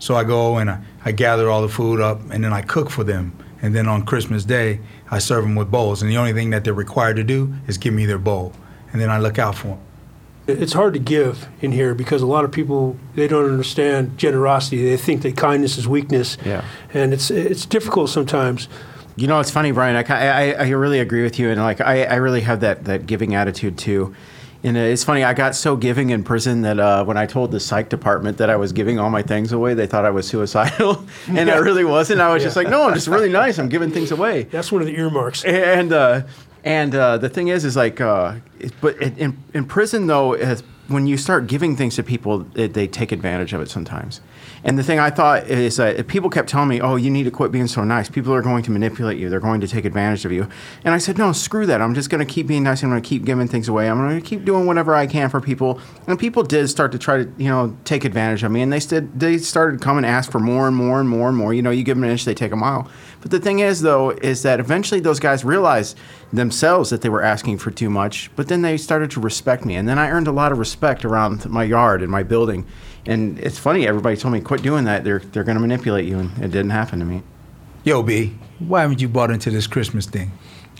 So 0.00 0.16
I 0.16 0.24
go 0.24 0.58
and 0.58 0.70
I, 0.70 0.82
I 1.02 1.12
gather 1.12 1.48
all 1.48 1.62
the 1.62 1.70
food 1.70 2.02
up 2.02 2.20
and 2.30 2.44
then 2.44 2.52
I 2.52 2.60
cook 2.60 2.90
for 2.90 3.04
them. 3.04 3.32
And 3.64 3.74
then 3.74 3.88
on 3.88 4.04
Christmas 4.04 4.44
Day, 4.44 4.80
I 5.10 5.18
serve 5.18 5.42
them 5.44 5.54
with 5.54 5.70
bowls. 5.70 6.02
And 6.02 6.10
the 6.10 6.18
only 6.18 6.34
thing 6.34 6.50
that 6.50 6.64
they're 6.64 6.74
required 6.74 7.16
to 7.16 7.24
do 7.24 7.54
is 7.66 7.78
give 7.78 7.94
me 7.94 8.04
their 8.04 8.18
bowl. 8.18 8.52
And 8.92 9.00
then 9.00 9.08
I 9.08 9.18
look 9.18 9.38
out 9.38 9.54
for 9.54 9.68
them. 9.68 9.78
It's 10.46 10.74
hard 10.74 10.92
to 10.92 11.00
give 11.00 11.48
in 11.62 11.72
here 11.72 11.94
because 11.94 12.20
a 12.20 12.26
lot 12.26 12.44
of 12.44 12.52
people 12.52 12.98
they 13.14 13.26
don't 13.26 13.46
understand 13.50 14.18
generosity. 14.18 14.84
They 14.84 14.98
think 14.98 15.22
that 15.22 15.38
kindness 15.38 15.78
is 15.78 15.88
weakness, 15.88 16.36
Yeah. 16.44 16.62
and 16.92 17.14
it's 17.14 17.30
it's 17.30 17.64
difficult 17.64 18.10
sometimes. 18.10 18.68
You 19.16 19.26
know, 19.26 19.40
it's 19.40 19.50
funny, 19.50 19.72
Brian. 19.72 19.96
I, 19.96 20.02
I, 20.12 20.50
I 20.66 20.68
really 20.68 20.98
agree 20.98 21.22
with 21.22 21.38
you, 21.38 21.48
and 21.48 21.58
like 21.62 21.80
I, 21.80 22.04
I 22.04 22.16
really 22.16 22.42
have 22.42 22.60
that, 22.60 22.84
that 22.84 23.06
giving 23.06 23.34
attitude 23.34 23.78
too. 23.78 24.14
And 24.64 24.78
uh, 24.78 24.80
it's 24.80 25.04
funny, 25.04 25.22
I 25.22 25.34
got 25.34 25.54
so 25.54 25.76
giving 25.76 26.08
in 26.08 26.24
prison 26.24 26.62
that 26.62 26.80
uh, 26.80 27.04
when 27.04 27.18
I 27.18 27.26
told 27.26 27.50
the 27.50 27.60
psych 27.60 27.90
department 27.90 28.38
that 28.38 28.48
I 28.48 28.56
was 28.56 28.72
giving 28.72 28.98
all 28.98 29.10
my 29.10 29.20
things 29.20 29.52
away, 29.52 29.74
they 29.74 29.86
thought 29.86 30.06
I 30.06 30.10
was 30.10 30.26
suicidal, 30.26 31.04
and 31.28 31.50
I 31.50 31.56
really 31.58 31.84
wasn't. 31.84 32.22
I 32.22 32.32
was 32.32 32.42
just 32.42 32.56
like, 32.56 32.68
no, 32.70 32.88
I'm 32.88 32.94
just 32.94 33.06
really 33.06 33.28
nice. 33.28 33.58
I'm 33.58 33.68
giving 33.68 33.90
things 33.90 34.10
away. 34.10 34.44
That's 34.44 34.72
one 34.72 34.80
of 34.80 34.86
the 34.86 34.96
earmarks. 34.96 35.44
And 35.44 35.92
uh, 35.92 36.22
and 36.64 36.94
uh, 36.94 37.18
the 37.18 37.28
thing 37.28 37.48
is, 37.48 37.66
is 37.66 37.76
like, 37.76 38.00
uh, 38.00 38.36
it, 38.58 38.72
but 38.80 38.96
in, 38.96 39.36
in, 39.52 39.66
prison 39.66 40.06
though, 40.06 40.32
when 40.88 41.06
you 41.06 41.16
start 41.16 41.46
giving 41.46 41.76
things 41.76 41.96
to 41.96 42.02
people, 42.02 42.46
it, 42.54 42.74
they 42.74 42.86
take 42.86 43.10
advantage 43.10 43.52
of 43.52 43.60
it 43.60 43.70
sometimes. 43.70 44.20
And 44.62 44.78
the 44.78 44.82
thing 44.82 44.98
I 44.98 45.10
thought 45.10 45.48
is 45.48 45.76
that 45.76 46.06
people 46.06 46.30
kept 46.30 46.48
telling 46.48 46.68
me, 46.68 46.80
"Oh, 46.80 46.96
you 46.96 47.10
need 47.10 47.24
to 47.24 47.30
quit 47.30 47.52
being 47.52 47.66
so 47.66 47.84
nice. 47.84 48.08
People 48.08 48.34
are 48.34 48.42
going 48.42 48.62
to 48.64 48.70
manipulate 48.70 49.18
you. 49.18 49.28
They're 49.28 49.40
going 49.40 49.60
to 49.60 49.68
take 49.68 49.84
advantage 49.84 50.24
of 50.24 50.32
you." 50.32 50.48
And 50.84 50.94
I 50.94 50.98
said, 50.98 51.18
"No, 51.18 51.32
screw 51.32 51.66
that. 51.66 51.80
I'm 51.80 51.94
just 51.94 52.10
going 52.10 52.26
to 52.26 52.30
keep 52.30 52.46
being 52.46 52.62
nice. 52.62 52.82
I'm 52.82 52.90
going 52.90 53.02
to 53.02 53.08
keep 53.08 53.24
giving 53.24 53.48
things 53.48 53.68
away. 53.68 53.88
I'm 53.88 53.98
going 53.98 54.20
to 54.20 54.26
keep 54.26 54.44
doing 54.44 54.66
whatever 54.66 54.94
I 54.94 55.06
can 55.06 55.28
for 55.28 55.40
people." 55.40 55.80
And 56.06 56.18
people 56.18 56.42
did 56.42 56.68
start 56.68 56.92
to 56.92 56.98
try 56.98 57.24
to, 57.24 57.32
you 57.36 57.48
know, 57.48 57.76
take 57.84 58.04
advantage 58.04 58.42
of 58.42 58.52
me, 58.52 58.62
and 58.62 58.72
they 58.72 58.80
said 58.80 59.18
they 59.18 59.38
started 59.38 59.80
to 59.80 59.84
come 59.84 59.96
and 59.96 60.06
ask 60.06 60.30
for 60.30 60.40
more 60.40 60.66
and 60.66 60.76
more 60.76 61.00
and 61.00 61.08
more 61.08 61.28
and 61.28 61.36
more. 61.36 61.52
You 61.54 61.62
know, 61.62 61.70
you 61.70 61.82
give 61.82 61.96
them 61.96 62.04
an 62.04 62.10
inch, 62.10 62.24
they 62.24 62.34
take 62.34 62.52
a 62.52 62.56
mile. 62.56 62.90
But 63.20 63.30
the 63.30 63.40
thing 63.40 63.60
is, 63.60 63.80
though, 63.80 64.10
is 64.10 64.42
that 64.42 64.60
eventually 64.60 65.00
those 65.00 65.18
guys 65.18 65.46
realized 65.46 65.96
themselves 66.30 66.90
that 66.90 67.00
they 67.00 67.08
were 67.08 67.22
asking 67.22 67.56
for 67.58 67.70
too 67.70 67.88
much, 67.88 68.30
but 68.36 68.48
then 68.48 68.60
they 68.62 68.76
started 68.76 69.10
to 69.12 69.20
respect 69.20 69.64
me. 69.64 69.76
And 69.76 69.88
then 69.88 69.98
I 69.98 70.10
earned 70.10 70.26
a 70.26 70.32
lot 70.32 70.52
of 70.52 70.58
respect 70.58 70.73
around 71.04 71.48
my 71.48 71.64
yard 71.64 72.02
and 72.02 72.10
my 72.10 72.22
building. 72.22 72.66
And 73.06 73.38
it's 73.38 73.58
funny, 73.58 73.86
everybody 73.86 74.16
told 74.16 74.32
me, 74.32 74.40
quit 74.40 74.62
doing 74.62 74.84
that. 74.84 75.04
They're, 75.04 75.18
they're 75.18 75.44
going 75.44 75.56
to 75.56 75.60
manipulate 75.60 76.06
you. 76.06 76.18
And 76.18 76.30
it 76.38 76.50
didn't 76.50 76.70
happen 76.70 76.98
to 77.00 77.04
me. 77.04 77.22
Yo, 77.84 78.02
B, 78.02 78.34
why 78.58 78.80
haven't 78.80 79.00
you 79.00 79.08
bought 79.08 79.30
into 79.30 79.50
this 79.50 79.66
Christmas 79.66 80.06
thing? 80.06 80.32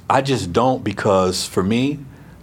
I 0.08 0.22
just 0.22 0.52
don't 0.52 0.82
because 0.82 1.46
for 1.46 1.62
me, 1.62 1.98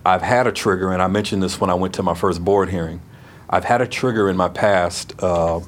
I've 0.05 0.21
had 0.21 0.47
a 0.47 0.51
trigger, 0.51 0.91
and 0.91 1.01
I 1.01 1.07
mentioned 1.07 1.43
this 1.43 1.61
when 1.61 1.69
I 1.69 1.75
went 1.75 1.93
to 1.95 2.03
my 2.03 2.15
first 2.15 2.43
board 2.43 2.69
hearing. 2.69 3.01
I've 3.49 3.65
had 3.65 3.81
a 3.81 3.87
trigger 3.87 4.29
in 4.29 4.37
my 4.37 4.49
past 4.49 5.13
uh, 5.21 5.59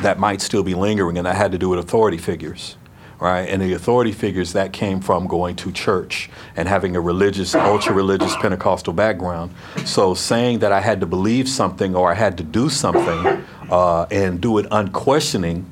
that 0.00 0.18
might 0.18 0.40
still 0.40 0.62
be 0.62 0.74
lingering, 0.74 1.18
and 1.18 1.26
that 1.26 1.36
had 1.36 1.52
to 1.52 1.58
do 1.58 1.68
with 1.68 1.78
authority 1.78 2.16
figures, 2.16 2.76
right? 3.20 3.48
And 3.48 3.62
the 3.62 3.72
authority 3.72 4.12
figures 4.12 4.52
that 4.52 4.72
came 4.72 5.00
from 5.00 5.26
going 5.26 5.56
to 5.56 5.72
church 5.72 6.30
and 6.56 6.68
having 6.68 6.96
a 6.96 7.00
religious, 7.00 7.54
ultra 7.54 7.94
religious 7.94 8.34
Pentecostal 8.36 8.92
background. 8.92 9.54
So 9.84 10.14
saying 10.14 10.60
that 10.60 10.72
I 10.72 10.80
had 10.80 11.00
to 11.00 11.06
believe 11.06 11.48
something 11.48 11.94
or 11.94 12.10
I 12.10 12.14
had 12.14 12.38
to 12.38 12.44
do 12.44 12.68
something 12.68 13.44
uh, 13.70 14.06
and 14.10 14.40
do 14.40 14.58
it 14.58 14.66
unquestioning 14.70 15.70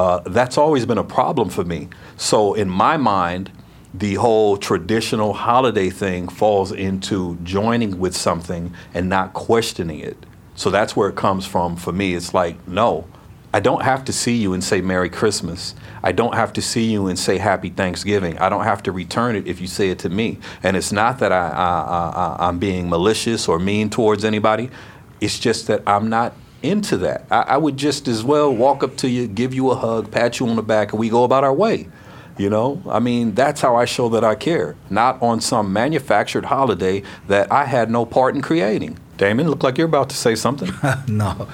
uh, 0.00 0.20
that's 0.20 0.56
always 0.56 0.86
been 0.86 0.96
a 0.96 1.04
problem 1.04 1.50
for 1.50 1.62
me. 1.62 1.88
So 2.16 2.54
in 2.54 2.70
my 2.70 2.96
mind, 2.96 3.50
the 3.92 4.14
whole 4.14 4.56
traditional 4.56 5.34
holiday 5.34 5.90
thing 5.90 6.28
falls 6.28 6.72
into 6.72 7.36
joining 7.42 7.98
with 7.98 8.16
something 8.16 8.72
and 8.94 9.10
not 9.10 9.34
questioning 9.34 9.98
it. 10.00 10.16
So 10.54 10.70
that's 10.70 10.96
where 10.96 11.10
it 11.10 11.16
comes 11.16 11.44
from 11.44 11.76
for 11.76 11.92
me. 11.92 12.14
It's 12.14 12.32
like, 12.32 12.66
no, 12.66 13.06
I 13.52 13.60
don't 13.60 13.82
have 13.82 14.04
to 14.04 14.12
see 14.12 14.36
you 14.36 14.52
and 14.52 14.62
say 14.62 14.80
Merry 14.80 15.10
Christmas. 15.10 15.74
I 16.02 16.12
don't 16.12 16.34
have 16.34 16.52
to 16.52 16.62
see 16.62 16.84
you 16.84 17.08
and 17.08 17.18
say 17.18 17.38
Happy 17.38 17.70
Thanksgiving. 17.70 18.38
I 18.38 18.48
don't 18.48 18.64
have 18.64 18.82
to 18.84 18.92
return 18.92 19.34
it 19.34 19.48
if 19.48 19.60
you 19.60 19.66
say 19.66 19.90
it 19.90 19.98
to 20.00 20.08
me. 20.08 20.38
And 20.62 20.76
it's 20.76 20.92
not 20.92 21.18
that 21.18 21.32
I, 21.32 21.48
I, 21.48 22.36
I, 22.44 22.48
I'm 22.48 22.58
being 22.58 22.88
malicious 22.88 23.48
or 23.48 23.58
mean 23.58 23.90
towards 23.90 24.24
anybody. 24.24 24.70
It's 25.20 25.38
just 25.38 25.66
that 25.66 25.82
I'm 25.86 26.08
not 26.08 26.34
into 26.62 26.96
that. 26.98 27.26
I, 27.30 27.42
I 27.42 27.56
would 27.56 27.76
just 27.76 28.06
as 28.06 28.22
well 28.22 28.54
walk 28.54 28.84
up 28.84 28.96
to 28.98 29.08
you, 29.08 29.26
give 29.26 29.52
you 29.52 29.70
a 29.70 29.74
hug, 29.74 30.10
pat 30.10 30.38
you 30.38 30.48
on 30.48 30.56
the 30.56 30.62
back, 30.62 30.92
and 30.92 31.00
we 31.00 31.08
go 31.08 31.24
about 31.24 31.42
our 31.42 31.54
way. 31.54 31.88
You 32.38 32.48
know, 32.48 32.82
I 32.88 33.00
mean, 33.00 33.34
that's 33.34 33.60
how 33.60 33.76
I 33.76 33.84
show 33.84 34.08
that 34.10 34.24
I 34.24 34.34
care, 34.34 34.74
not 34.88 35.20
on 35.20 35.42
some 35.42 35.74
manufactured 35.74 36.46
holiday 36.46 37.02
that 37.26 37.52
I 37.52 37.66
had 37.66 37.90
no 37.90 38.06
part 38.06 38.34
in 38.34 38.40
creating. 38.40 38.98
Damon, 39.18 39.50
look 39.50 39.62
like 39.62 39.76
you're 39.76 39.86
about 39.86 40.08
to 40.10 40.16
say 40.16 40.34
something. 40.34 40.72
no, 41.06 41.48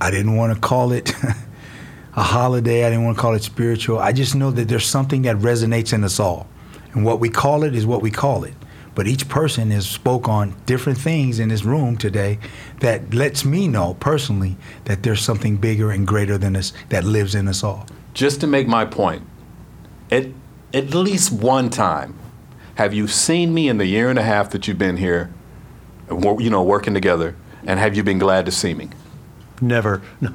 I 0.00 0.10
didn't 0.10 0.36
want 0.36 0.54
to 0.54 0.60
call 0.60 0.92
it 0.92 1.12
a 2.16 2.22
holiday. 2.22 2.84
I 2.84 2.90
didn't 2.90 3.04
want 3.04 3.16
to 3.16 3.20
call 3.20 3.34
it 3.34 3.42
spiritual. 3.42 3.98
I 3.98 4.12
just 4.12 4.34
know 4.34 4.50
that 4.50 4.68
there's 4.68 4.86
something 4.86 5.22
that 5.22 5.36
resonates 5.36 5.92
in 5.92 6.04
us 6.04 6.20
all. 6.20 6.46
And 6.92 7.04
what 7.04 7.20
we 7.20 7.28
call 7.28 7.64
it 7.64 7.74
is 7.74 7.86
what 7.86 8.02
we 8.02 8.10
call 8.10 8.44
it. 8.44 8.54
But 8.94 9.06
each 9.06 9.28
person 9.28 9.70
has 9.70 9.88
spoke 9.88 10.28
on 10.28 10.56
different 10.66 10.98
things 10.98 11.38
in 11.38 11.50
this 11.50 11.62
room 11.62 11.96
today 11.96 12.40
that 12.80 13.14
lets 13.14 13.44
me 13.44 13.68
know 13.68 13.94
personally 14.00 14.56
that 14.86 15.04
there's 15.04 15.20
something 15.20 15.56
bigger 15.56 15.92
and 15.92 16.04
greater 16.06 16.36
than 16.36 16.56
us 16.56 16.72
that 16.88 17.04
lives 17.04 17.36
in 17.36 17.46
us 17.46 17.62
all. 17.62 17.86
Just 18.12 18.40
to 18.40 18.48
make 18.48 18.66
my 18.66 18.84
point, 18.84 19.22
at, 20.10 20.26
at 20.74 20.94
least 20.94 21.30
one 21.30 21.70
time, 21.70 22.18
have 22.74 22.92
you 22.92 23.06
seen 23.06 23.54
me 23.54 23.68
in 23.68 23.78
the 23.78 23.86
year 23.86 24.10
and 24.10 24.18
a 24.18 24.22
half 24.22 24.50
that 24.50 24.66
you've 24.66 24.78
been 24.78 24.96
here, 24.96 25.30
you 26.10 26.50
know, 26.50 26.62
working 26.62 26.94
together, 26.94 27.36
and 27.64 27.78
have 27.78 27.96
you 27.96 28.02
been 28.02 28.18
glad 28.18 28.46
to 28.46 28.52
see 28.52 28.74
me? 28.74 28.88
Never. 29.60 30.02
No. 30.20 30.34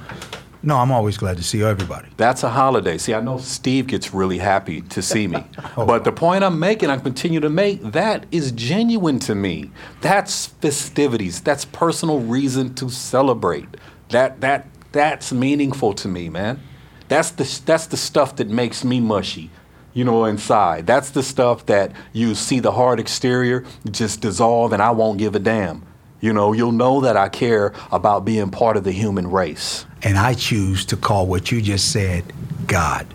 No, 0.66 0.78
I'm 0.78 0.94
always 0.94 1.18
glad 1.18 1.36
to 1.38 1.44
see 1.44 1.62
everybody. 1.62 2.08
That's 2.16 2.42
a 2.44 2.50
holiday. 2.50 2.98
See, 2.98 3.14
I 3.14 3.20
know 3.20 3.38
Steve 3.38 3.86
gets 3.88 4.14
really 4.14 4.38
happy 4.38 4.82
to 4.82 5.02
see 5.02 5.28
me. 5.28 5.46
Oh. 5.76 5.88
But 5.88 6.04
the 6.04 6.12
point 6.12 6.44
I'm 6.44 6.60
making, 6.60 6.92
I 6.92 6.98
continue 6.98 7.40
to 7.40 7.50
make, 7.50 7.82
that 7.82 8.28
is 8.32 8.52
genuine 8.52 9.18
to 9.20 9.34
me. 9.34 9.72
That's 10.02 10.48
festivities. 10.48 11.42
That's 11.42 11.66
personal 11.66 12.20
reason 12.20 12.76
to 12.76 12.90
celebrate. 12.90 13.66
That 14.10 14.42
that 14.42 14.68
that's 14.92 15.34
meaningful 15.34 15.94
to 15.94 16.08
me, 16.08 16.30
man. 16.30 16.62
That's 17.08 17.32
the 17.32 17.62
that's 17.66 17.88
the 17.88 17.98
stuff 17.98 18.36
that 18.36 18.50
makes 18.50 18.84
me 18.84 19.00
mushy. 19.00 19.50
You 19.94 20.04
know, 20.04 20.26
inside. 20.26 20.86
That's 20.86 21.10
the 21.10 21.24
stuff 21.24 21.66
that 21.66 21.92
you 22.12 22.36
see 22.36 22.60
the 22.60 22.74
hard 22.74 23.00
exterior 23.00 23.66
just 23.90 24.22
dissolve 24.22 24.74
and 24.74 24.82
I 24.82 24.92
won't 24.92 25.18
give 25.18 25.34
a 25.36 25.40
damn. 25.40 25.84
You 26.24 26.32
know, 26.32 26.54
you'll 26.54 26.72
know 26.72 27.02
that 27.02 27.18
I 27.18 27.28
care 27.28 27.74
about 27.92 28.24
being 28.24 28.50
part 28.50 28.78
of 28.78 28.86
the 28.86 28.94
human 28.94 29.30
race. 29.30 29.86
And 30.04 30.18
I 30.18 30.36
choose 30.36 30.86
to 30.86 30.96
call 30.96 31.28
what 31.28 31.52
you 31.52 31.62
just 31.62 31.92
said 31.92 32.32
God. 32.66 33.14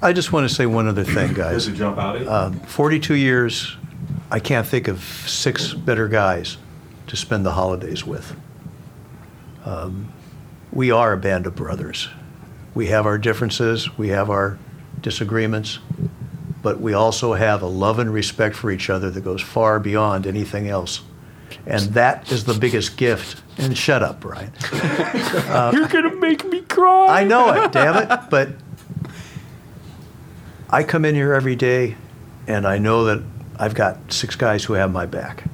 I 0.00 0.12
just 0.12 0.32
want 0.32 0.48
to 0.48 0.54
say 0.54 0.66
one 0.66 0.86
other 0.86 1.02
thing, 1.02 1.34
guys. 1.34 1.66
jump 1.66 1.98
out 1.98 2.24
Um, 2.28 2.60
42 2.60 3.14
years, 3.14 3.76
I 4.30 4.38
can't 4.38 4.64
think 4.64 4.86
of 4.86 5.00
six 5.26 5.74
better 5.74 6.06
guys 6.06 6.58
to 7.08 7.16
spend 7.16 7.44
the 7.44 7.50
holidays 7.50 8.06
with. 8.06 8.36
Um, 9.64 10.12
we 10.72 10.92
are 10.92 11.12
a 11.12 11.16
band 11.16 11.44
of 11.44 11.56
brothers. 11.56 12.08
We 12.72 12.86
have 12.86 13.04
our 13.04 13.18
differences, 13.18 13.98
we 13.98 14.10
have 14.10 14.30
our 14.30 14.60
disagreements, 15.00 15.80
but 16.62 16.80
we 16.80 16.92
also 16.92 17.32
have 17.34 17.62
a 17.62 17.66
love 17.66 17.98
and 17.98 18.12
respect 18.12 18.54
for 18.54 18.70
each 18.70 18.88
other 18.88 19.10
that 19.10 19.24
goes 19.24 19.42
far 19.42 19.80
beyond 19.80 20.24
anything 20.24 20.68
else. 20.68 21.02
And 21.66 21.82
that 21.94 22.32
is 22.32 22.44
the 22.44 22.54
biggest 22.54 22.96
gift. 22.96 23.42
And 23.58 23.76
shut 23.76 24.02
up, 24.02 24.20
Brian. 24.20 24.52
You're 24.72 25.88
gonna 25.88 26.16
make 26.16 26.44
me 26.44 26.62
cry. 26.62 27.20
I 27.20 27.24
know 27.24 27.52
it, 27.52 27.72
damn 27.72 27.96
it. 27.96 28.30
But 28.30 28.50
I 30.70 30.82
come 30.82 31.04
in 31.04 31.14
here 31.14 31.34
every 31.34 31.56
day 31.56 31.96
and 32.46 32.66
I 32.66 32.78
know 32.78 33.04
that 33.04 33.22
I've 33.58 33.74
got 33.74 34.12
six 34.12 34.36
guys 34.36 34.64
who 34.64 34.72
have 34.74 34.92
my 34.92 35.06
back. 35.06 35.44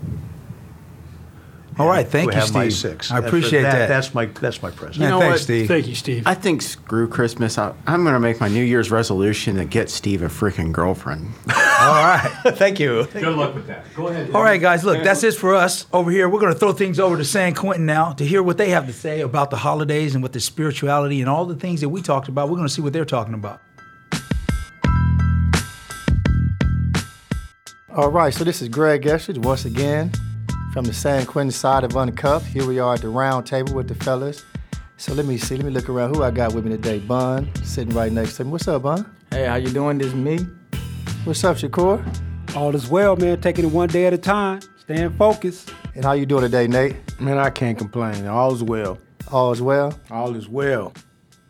All 1.78 1.86
right, 1.86 2.06
thank 2.08 2.30
who 2.30 2.36
you, 2.36 2.40
have 2.40 2.54
my 2.54 2.68
Steve. 2.68 2.92
six. 2.92 3.10
I 3.10 3.18
appreciate 3.18 3.62
that. 3.62 3.88
That's 3.88 4.14
my 4.14 4.26
that's 4.26 4.62
my 4.62 4.70
present. 4.70 5.00
Man, 5.00 5.10
know 5.10 5.20
thanks, 5.20 5.34
what? 5.34 5.40
Steve. 5.40 5.68
Thank 5.68 5.86
you, 5.88 5.94
Steve. 5.94 6.22
I 6.26 6.32
think 6.32 6.62
screw 6.62 7.06
Christmas. 7.06 7.58
I, 7.58 7.74
I'm 7.86 8.02
going 8.02 8.14
to 8.14 8.20
make 8.20 8.40
my 8.40 8.48
New 8.48 8.64
Year's 8.64 8.90
resolution 8.90 9.56
to 9.56 9.66
get 9.66 9.90
Steve 9.90 10.22
a 10.22 10.28
freaking 10.28 10.72
girlfriend. 10.72 11.32
All 11.86 11.92
right. 11.92 12.40
Thank 12.56 12.80
you. 12.80 13.06
Good 13.12 13.36
luck 13.36 13.54
with 13.54 13.68
that. 13.68 13.84
Go 13.94 14.08
ahead. 14.08 14.32
All 14.32 14.42
right, 14.42 14.60
guys, 14.60 14.82
look, 14.82 15.04
that's 15.04 15.22
it 15.22 15.34
for 15.34 15.54
us 15.54 15.86
over 15.92 16.10
here. 16.10 16.28
We're 16.28 16.40
going 16.40 16.52
to 16.52 16.58
throw 16.58 16.72
things 16.72 16.98
over 16.98 17.16
to 17.16 17.24
San 17.24 17.54
Quentin 17.54 17.86
now 17.86 18.12
to 18.14 18.24
hear 18.24 18.42
what 18.42 18.58
they 18.58 18.70
have 18.70 18.86
to 18.86 18.92
say 18.92 19.20
about 19.20 19.50
the 19.50 19.56
holidays 19.56 20.14
and 20.14 20.22
what 20.22 20.32
the 20.32 20.40
spirituality 20.40 21.20
and 21.20 21.30
all 21.30 21.44
the 21.46 21.54
things 21.54 21.80
that 21.82 21.88
we 21.88 22.02
talked 22.02 22.26
about. 22.26 22.48
We're 22.48 22.56
going 22.56 22.66
to 22.66 22.74
see 22.74 22.82
what 22.82 22.92
they're 22.92 23.04
talking 23.04 23.34
about. 23.34 23.62
All 27.90 28.10
right, 28.10 28.34
so 28.34 28.42
this 28.42 28.60
is 28.60 28.68
Greg 28.68 29.02
Eskridge 29.02 29.38
once 29.38 29.64
again 29.64 30.10
from 30.72 30.84
the 30.84 30.92
San 30.92 31.24
Quentin 31.24 31.52
side 31.52 31.84
of 31.84 31.94
Uncuffed. 31.94 32.46
Here 32.46 32.66
we 32.66 32.80
are 32.80 32.94
at 32.94 33.00
the 33.00 33.08
round 33.08 33.46
table 33.46 33.74
with 33.74 33.86
the 33.86 33.94
fellas. 33.94 34.44
So 34.96 35.14
let 35.14 35.24
me 35.24 35.38
see, 35.38 35.56
let 35.56 35.64
me 35.64 35.70
look 35.70 35.88
around. 35.88 36.16
Who 36.16 36.22
I 36.22 36.30
got 36.30 36.52
with 36.52 36.64
me 36.64 36.72
today? 36.72 36.98
Bun, 36.98 37.48
sitting 37.62 37.94
right 37.94 38.10
next 38.10 38.36
to 38.38 38.44
me. 38.44 38.50
What's 38.50 38.66
up, 38.66 38.82
Bun? 38.82 39.10
Hey, 39.30 39.46
how 39.46 39.54
you 39.54 39.70
doing? 39.70 39.98
This 39.98 40.08
is 40.08 40.14
me. 40.14 40.38
What's 41.26 41.42
up, 41.42 41.56
Shakur? 41.56 42.54
All 42.54 42.72
is 42.76 42.86
well, 42.86 43.16
man. 43.16 43.40
Taking 43.40 43.64
it 43.64 43.72
one 43.72 43.88
day 43.88 44.06
at 44.06 44.12
a 44.12 44.18
time. 44.18 44.60
Staying 44.78 45.16
focused. 45.16 45.72
And 45.96 46.04
how 46.04 46.12
you 46.12 46.24
doing 46.24 46.42
today, 46.42 46.68
Nate? 46.68 46.94
Man, 47.20 47.36
I 47.36 47.50
can't 47.50 47.76
complain. 47.76 48.24
All 48.28 48.54
is 48.54 48.62
well. 48.62 48.96
All 49.32 49.50
is 49.50 49.60
well. 49.60 49.98
All 50.08 50.36
is 50.36 50.48
well. 50.48 50.92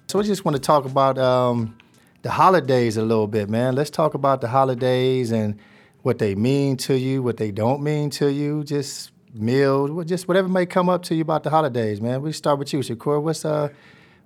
So 0.09 0.18
we 0.18 0.25
just 0.25 0.47
want 0.47 0.56
to 0.56 0.62
talk 0.62 0.87
about 0.87 1.18
um, 1.18 1.76
the 2.23 2.30
holidays 2.30 2.97
a 2.97 3.02
little 3.02 3.26
bit, 3.26 3.50
man. 3.50 3.75
Let's 3.75 3.90
talk 3.90 4.14
about 4.14 4.40
the 4.40 4.49
holidays 4.49 5.30
and 5.30 5.61
what 6.00 6.21
they 6.21 6.35
mean 6.35 6.78
to 6.78 6.97
you, 6.97 7.23
what 7.23 7.37
they 7.37 7.50
don't 7.50 7.83
mean 7.83 8.09
to 8.12 8.33
you. 8.33 8.64
Just 8.64 9.12
meals, 9.35 10.06
just 10.06 10.26
whatever 10.26 10.49
may 10.49 10.64
come 10.64 10.88
up 10.88 11.02
to 11.02 11.14
you 11.14 11.21
about 11.21 11.42
the 11.42 11.50
holidays, 11.50 12.00
man. 12.00 12.23
We 12.23 12.33
start 12.33 12.59
with 12.59 12.73
you, 12.73 12.78
Shakur. 12.78 13.21
What's 13.21 13.45
uh, 13.45 13.68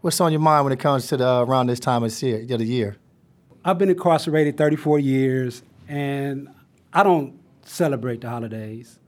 what's 0.01 0.21
on 0.21 0.31
your 0.31 0.43
mind 0.43 0.63
when 0.67 0.73
it 0.73 0.79
comes 0.79 1.09
to 1.09 1.17
the 1.17 1.27
uh, 1.27 1.45
around 1.45 1.67
this 1.67 1.81
time 1.81 2.05
of 2.05 2.23
year, 2.23 2.41
of 2.41 2.59
the 2.61 2.65
year? 2.65 2.97
I've 3.65 3.77
been 3.77 3.91
incarcerated 3.91 4.57
34 4.57 5.01
years, 5.01 5.63
and 5.87 6.49
I 6.93 7.03
don't 7.03 7.39
celebrate 7.63 8.23
the 8.23 8.31
holidays. 8.31 8.99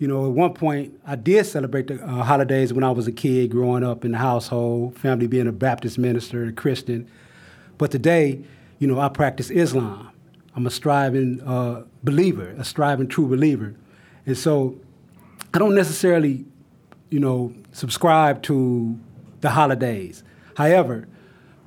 You 0.00 0.08
know, 0.08 0.26
at 0.26 0.32
one 0.32 0.52
point, 0.52 1.00
I 1.06 1.14
did 1.14 1.46
celebrate 1.46 1.86
the 1.86 2.02
uh, 2.02 2.24
holidays 2.24 2.72
when 2.72 2.82
I 2.82 2.90
was 2.90 3.06
a 3.06 3.12
kid 3.12 3.52
growing 3.52 3.84
up 3.84 4.04
in 4.04 4.10
the 4.12 4.18
household, 4.18 4.98
family 4.98 5.28
being 5.28 5.46
a 5.46 5.52
Baptist 5.52 5.96
minister 5.96 6.42
and 6.42 6.56
Christian. 6.56 7.08
But 7.78 7.92
today, 7.92 8.42
you 8.80 8.88
know, 8.88 8.98
I 8.98 9.08
practice 9.08 9.50
Islam. 9.50 10.10
I'm 10.56 10.66
a 10.66 10.70
striving 10.70 11.40
uh, 11.42 11.84
believer, 12.02 12.54
a 12.58 12.64
striving 12.64 13.06
true 13.06 13.28
believer. 13.28 13.74
And 14.26 14.36
so 14.36 14.76
I 15.52 15.58
don't 15.58 15.74
necessarily, 15.74 16.44
you 17.10 17.20
know, 17.20 17.54
subscribe 17.70 18.42
to 18.44 18.98
the 19.40 19.50
holidays. 19.50 20.24
However, 20.56 21.06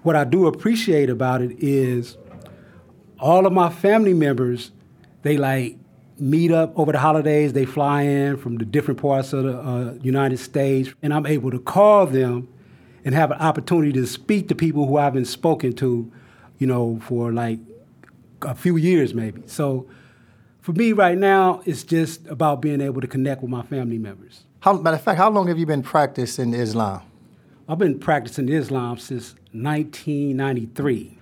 what 0.08 0.16
I 0.16 0.24
do 0.24 0.48
appreciate 0.48 1.10
about 1.10 1.42
it 1.42 1.62
is 1.62 2.18
all 3.20 3.46
of 3.46 3.52
my 3.52 3.70
family 3.70 4.14
members, 4.14 4.72
they 5.24 5.36
like 5.36 5.76
meet 6.18 6.50
up 6.50 6.72
over 6.80 6.94
the 6.94 6.98
holidays. 6.98 7.52
They 7.52 7.66
fly 7.66 8.04
in 8.04 8.38
from 8.38 8.58
the 8.58 8.64
different 8.64 9.02
parts 9.02 9.34
of 9.34 9.44
the 9.44 9.60
uh, 9.60 9.94
United 10.02 10.38
States, 10.38 10.94
and 11.02 11.14
I'm 11.14 11.26
able 11.26 11.52
to 11.52 11.60
call 11.60 12.06
them 12.06 12.48
and 13.04 13.14
have 13.14 13.32
an 13.32 13.40
opportunity 13.40 13.92
to 13.92 14.08
speak 14.08 14.48
to 14.48 14.56
people 14.56 14.88
who 14.88 14.96
I 14.96 15.04
haven't 15.04 15.26
spoken 15.26 15.74
to, 15.74 16.10
you 16.58 16.68
know, 16.68 17.02
for 17.04 17.34
like 17.34 17.60
a 18.44 18.56
few 18.56 18.78
years 18.78 19.14
maybe. 19.14 19.44
So 19.46 19.88
for 20.62 20.72
me 20.72 20.94
right 20.94 21.18
now, 21.18 21.62
it's 21.66 21.84
just 21.84 22.26
about 22.28 22.62
being 22.62 22.80
able 22.80 23.02
to 23.02 23.08
connect 23.08 23.42
with 23.42 23.52
my 23.52 23.64
family 23.64 23.98
members. 23.98 24.46
How, 24.62 24.72
matter 24.72 24.96
of 24.96 25.02
fact, 25.02 25.18
how 25.18 25.30
long 25.30 25.48
have 25.50 25.60
you 25.60 25.66
been 25.66 25.84
practicing 25.84 26.54
Islam? 26.54 27.02
I've 27.68 27.78
been 27.78 28.00
practicing 28.00 28.48
Islam 28.48 28.98
since 28.98 29.36
1993. 29.64 31.18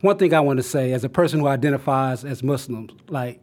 One 0.00 0.18
thing 0.18 0.34
I 0.34 0.40
want 0.40 0.56
to 0.58 0.62
say, 0.62 0.92
as 0.92 1.04
a 1.04 1.08
person 1.08 1.40
who 1.40 1.46
identifies 1.46 2.24
as 2.24 2.42
Muslim, 2.42 2.88
like, 3.08 3.40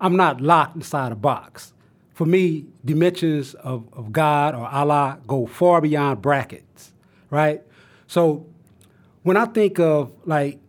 I'm 0.00 0.16
not 0.16 0.40
locked 0.40 0.76
inside 0.76 1.12
a 1.12 1.16
box. 1.16 1.72
For 2.14 2.26
me, 2.26 2.66
dimensions 2.84 3.54
of, 3.54 3.88
of 3.92 4.12
God 4.12 4.54
or 4.54 4.66
Allah 4.66 5.18
go 5.26 5.46
far 5.46 5.80
beyond 5.80 6.22
brackets, 6.22 6.92
right? 7.30 7.62
So 8.06 8.46
when 9.22 9.36
I 9.36 9.46
think 9.46 9.80
of 9.80 10.12
like 10.24 10.60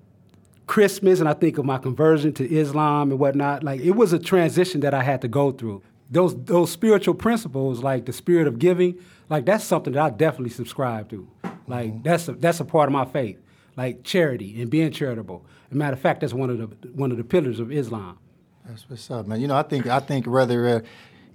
Christmas 0.68 1.20
and 1.20 1.30
I 1.30 1.34
think 1.34 1.58
of 1.58 1.66
my 1.66 1.78
conversion 1.78 2.34
to 2.34 2.52
Islam 2.52 3.12
and 3.12 3.20
whatnot, 3.20 3.64
like 3.64 3.82
it 3.82 3.92
was 3.92 4.14
a 4.14 4.20
transition 4.20 4.82
that 4.82 4.94
I 4.94 5.04
had 5.04 5.22
to 5.22 5.28
go 5.28 5.52
through. 5.52 5.84
Those 6.10 6.36
those 6.46 6.72
spiritual 6.72 7.14
principles, 7.14 7.84
like 7.84 8.06
the 8.06 8.14
spirit 8.14 8.48
of 8.48 8.58
giving, 8.58 8.98
like 9.30 9.46
that's 9.46 9.64
something 9.64 9.94
that 9.94 10.02
I 10.02 10.10
definitely 10.10 10.52
subscribe 10.52 11.10
to. 11.10 11.28
Like 11.68 12.04
that's 12.04 12.28
a, 12.28 12.34
that's 12.34 12.60
a 12.60 12.66
part 12.66 12.90
of 12.90 12.94
my 12.94 13.06
faith, 13.06 13.38
like 13.76 14.04
charity 14.04 14.62
and 14.62 14.70
being 14.70 14.92
charitable. 14.92 15.46
As 15.68 15.72
a 15.74 15.76
matter 15.76 15.94
of 15.94 16.00
fact, 16.00 16.22
that's 16.22 16.34
one 16.34 16.50
of 16.50 16.58
the 16.58 16.68
one 16.90 17.12
of 17.12 17.18
the 17.18 17.24
pillars 17.24 17.60
of 17.60 17.72
Islam. 17.72 18.18
That's 18.68 18.90
what's 18.90 19.10
up, 19.12 19.28
man. 19.28 19.42
You 19.42 19.48
know, 19.48 19.56
I 19.56 19.64
think 19.64 19.88
I 19.88 20.00
think 20.00 20.26
whether, 20.28 20.68
uh, 20.68 20.80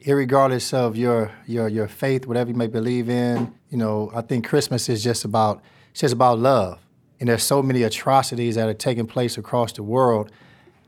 irregardless 0.03 0.73
of 0.73 0.97
your 0.97 1.33
your 1.47 1.69
your 1.69 1.89
faith, 1.89 2.27
whatever 2.27 2.51
you 2.51 2.57
may 2.57 2.67
believe 2.67 3.09
in, 3.09 3.53
you 3.71 3.79
know, 3.79 4.11
I 4.15 4.23
think 4.23 4.47
Christmas 4.47 4.89
is 4.89 5.03
just 5.03 5.25
about 5.25 5.63
it's 5.93 6.01
just 6.01 6.15
about 6.15 6.39
love. 6.39 6.79
And 7.19 7.29
there's 7.29 7.43
so 7.43 7.63
many 7.63 7.83
atrocities 7.83 8.55
that 8.55 8.69
are 8.69 8.75
taking 8.75 9.07
place 9.07 9.37
across 9.37 9.73
the 9.73 9.83
world, 9.83 10.31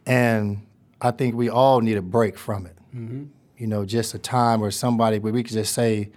and 0.06 0.66
I 1.00 1.10
think 1.10 1.34
we 1.34 1.50
all 1.50 1.80
need 1.80 1.96
a 1.98 2.02
break 2.02 2.38
from 2.38 2.66
it. 2.66 2.76
You 3.58 3.66
know, 3.66 3.84
just 3.84 4.14
a 4.14 4.18
time 4.18 4.60
where 4.60 4.70
somebody 4.70 5.18
where 5.18 5.32
we 5.32 5.42
could 5.42 5.52
just 5.52 5.72
say, 5.74 6.10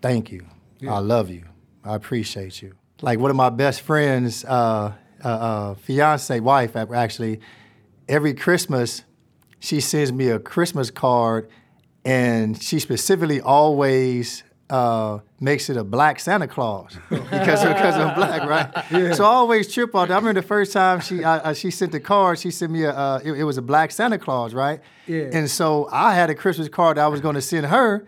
"Thank 0.00 0.32
you, 0.32 0.46
I 0.88 0.98
love 0.98 1.30
you, 1.30 1.44
I 1.84 1.94
appreciate 1.94 2.62
you." 2.62 2.74
Like 3.02 3.18
one 3.18 3.30
of 3.30 3.36
my 3.36 3.50
best 3.50 3.80
friends, 3.80 4.44
uh, 4.44 4.92
uh, 5.24 5.28
uh, 5.28 5.74
fiance, 5.74 6.38
wife, 6.40 6.76
actually, 6.76 7.40
every 8.08 8.34
Christmas 8.34 9.04
she 9.60 9.80
sends 9.80 10.12
me 10.12 10.28
a 10.28 10.38
Christmas 10.38 10.90
card, 10.90 11.48
and 12.04 12.60
she 12.60 12.78
specifically 12.78 13.40
always 13.40 14.42
uh, 14.70 15.18
makes 15.38 15.68
it 15.68 15.76
a 15.76 15.84
black 15.84 16.18
Santa 16.18 16.48
Claus 16.48 16.96
because 17.10 17.62
because 17.62 17.94
I'm 17.94 18.14
black, 18.14 18.48
right? 18.48 19.14
So 19.14 19.24
I 19.24 19.28
always 19.28 19.72
trip 19.72 19.94
on 19.94 20.08
that. 20.08 20.14
I 20.14 20.16
remember 20.16 20.40
the 20.40 20.46
first 20.46 20.72
time 20.72 21.00
she 21.00 21.22
uh, 21.22 21.30
uh, 21.30 21.54
she 21.54 21.70
sent 21.70 21.92
the 21.92 22.00
card, 22.00 22.38
she 22.38 22.50
sent 22.50 22.72
me 22.72 22.84
a 22.84 22.90
uh, 22.90 23.20
it, 23.22 23.32
it 23.32 23.44
was 23.44 23.58
a 23.58 23.62
black 23.62 23.90
Santa 23.90 24.18
Claus, 24.18 24.54
right? 24.54 24.80
Yeah. 25.06 25.28
And 25.32 25.48
so 25.50 25.88
I 25.92 26.14
had 26.14 26.30
a 26.30 26.34
Christmas 26.34 26.68
card 26.68 26.96
that 26.96 27.04
I 27.04 27.08
was 27.08 27.20
going 27.20 27.34
to 27.34 27.42
send 27.42 27.66
her. 27.66 28.06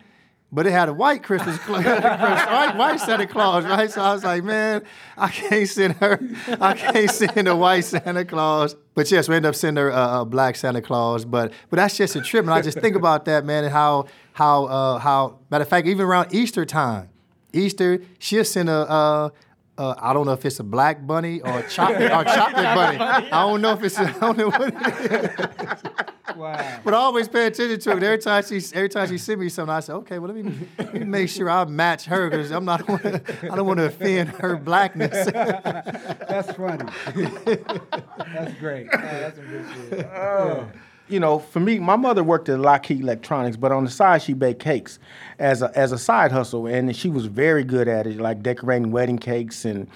But 0.55 0.67
it 0.67 0.73
had 0.73 0.91
a 0.91 0.93
white 0.93 1.23
Christmas, 1.29 1.57
white, 1.67 2.77
white 2.77 3.01
Santa 3.01 3.27
Claus, 3.27 3.65
right? 3.65 3.91
So 3.91 4.03
I 4.03 4.13
was 4.13 4.23
like, 4.23 4.45
man, 4.45 4.85
I 5.17 5.29
can't 5.29 5.67
send 5.67 5.95
her, 5.95 6.21
I 6.61 6.75
can't 6.75 7.11
send 7.11 7.49
a 7.49 7.57
white 7.57 7.85
Santa 7.85 8.25
Claus. 8.27 8.77
But 8.95 9.11
yes, 9.11 9.29
we 9.29 9.37
ended 9.37 9.49
up 9.49 9.55
sending 9.55 9.83
her 9.83 9.89
a, 9.89 10.21
a 10.21 10.25
black 10.27 10.57
Santa 10.57 10.83
Claus. 10.83 11.25
But 11.25 11.55
but 11.71 11.77
that's 11.77 11.97
just 11.97 12.17
a 12.17 12.21
trip, 12.21 12.45
and 12.45 12.53
I 12.53 12.61
just 12.61 12.79
think 12.79 12.97
about 12.97 13.25
that, 13.25 13.47
man, 13.47 13.65
and 13.65 13.73
how 13.73 14.07
how 14.35 14.67
uh, 14.67 14.99
how 14.99 15.39
matter 15.51 15.63
of 15.63 15.69
fact, 15.69 15.87
even 15.87 16.05
around 16.05 16.35
Easter 16.35 16.67
time, 16.67 17.09
Easter, 17.53 18.03
she'll 18.19 18.45
send 18.45 18.69
a. 18.69 18.91
Uh, 18.91 19.31
uh, 19.79 19.95
I 19.99 20.13
don't 20.13 20.27
know 20.27 20.33
if 20.33 20.45
it's 20.45 20.61
a 20.61 20.65
black 20.65 21.07
bunny 21.07 21.41
or 21.41 21.61
a 21.61 21.69
chocolate 21.69 22.13
or 22.13 22.25
chocolate 22.25 22.75
bunny. 22.75 22.99
I 22.99 23.21
don't 23.31 23.63
know 23.63 23.73
if 23.73 23.83
it's. 23.83 23.99
I 23.99 24.13
don't 24.13 24.37
know 24.37 24.51
what 24.51 24.75
it 24.75 25.11
is. 25.11 25.83
Wow. 26.43 26.81
But 26.85 26.93
I 26.93 26.97
always 26.97 27.29
pay 27.29 27.47
attention 27.47 27.79
to 27.79 27.91
it. 27.97 28.03
Every 28.03 28.19
time 28.19 28.43
she, 28.43 28.61
every 28.75 28.89
time 28.89 29.09
she 29.09 29.17
send 29.17 29.41
me 29.41 29.49
something, 29.49 29.73
I 29.73 29.79
say, 29.79 29.93
okay, 29.93 30.19
well 30.19 30.33
let 30.35 30.45
me, 30.45 30.53
let 30.77 30.95
me 30.95 31.05
make 31.05 31.29
sure 31.29 31.49
I 31.49 31.65
match 31.67 32.05
her 32.07 32.29
because 32.29 32.51
I'm 32.51 32.65
not. 32.65 32.83
I 32.91 33.55
don't 33.55 33.65
want 33.65 33.79
to 33.79 33.87
offend 33.87 34.31
her 34.31 34.57
blackness. 34.57 35.13
That's 35.33 36.53
funny. 36.55 36.91
that's 37.15 38.55
great. 38.59 38.89
Oh, 38.93 38.99
that's 38.99 39.37
some 39.37 39.47
good 39.47 39.67
shit. 39.91 40.07
Uh, 40.07 40.65
you 41.09 41.21
know, 41.21 41.39
for 41.39 41.61
me, 41.61 41.79
my 41.79 41.95
mother 41.95 42.25
worked 42.25 42.49
at 42.49 42.59
Lockheed 42.59 43.03
Electronics, 43.03 43.57
but 43.57 43.71
on 43.71 43.85
the 43.85 43.91
side 43.91 44.23
she 44.23 44.33
baked 44.33 44.61
cakes 44.61 44.99
as 45.39 45.63
a 45.63 45.71
as 45.79 45.93
a 45.93 45.99
side 45.99 46.33
hustle, 46.33 46.67
and 46.67 46.97
she 46.97 47.09
was 47.09 47.27
very 47.27 47.63
good 47.63 47.87
at 47.87 48.09
it, 48.09 48.17
like 48.19 48.43
decorating 48.43 48.91
wedding 48.91 49.19
cakes 49.19 49.65
and 49.65 49.87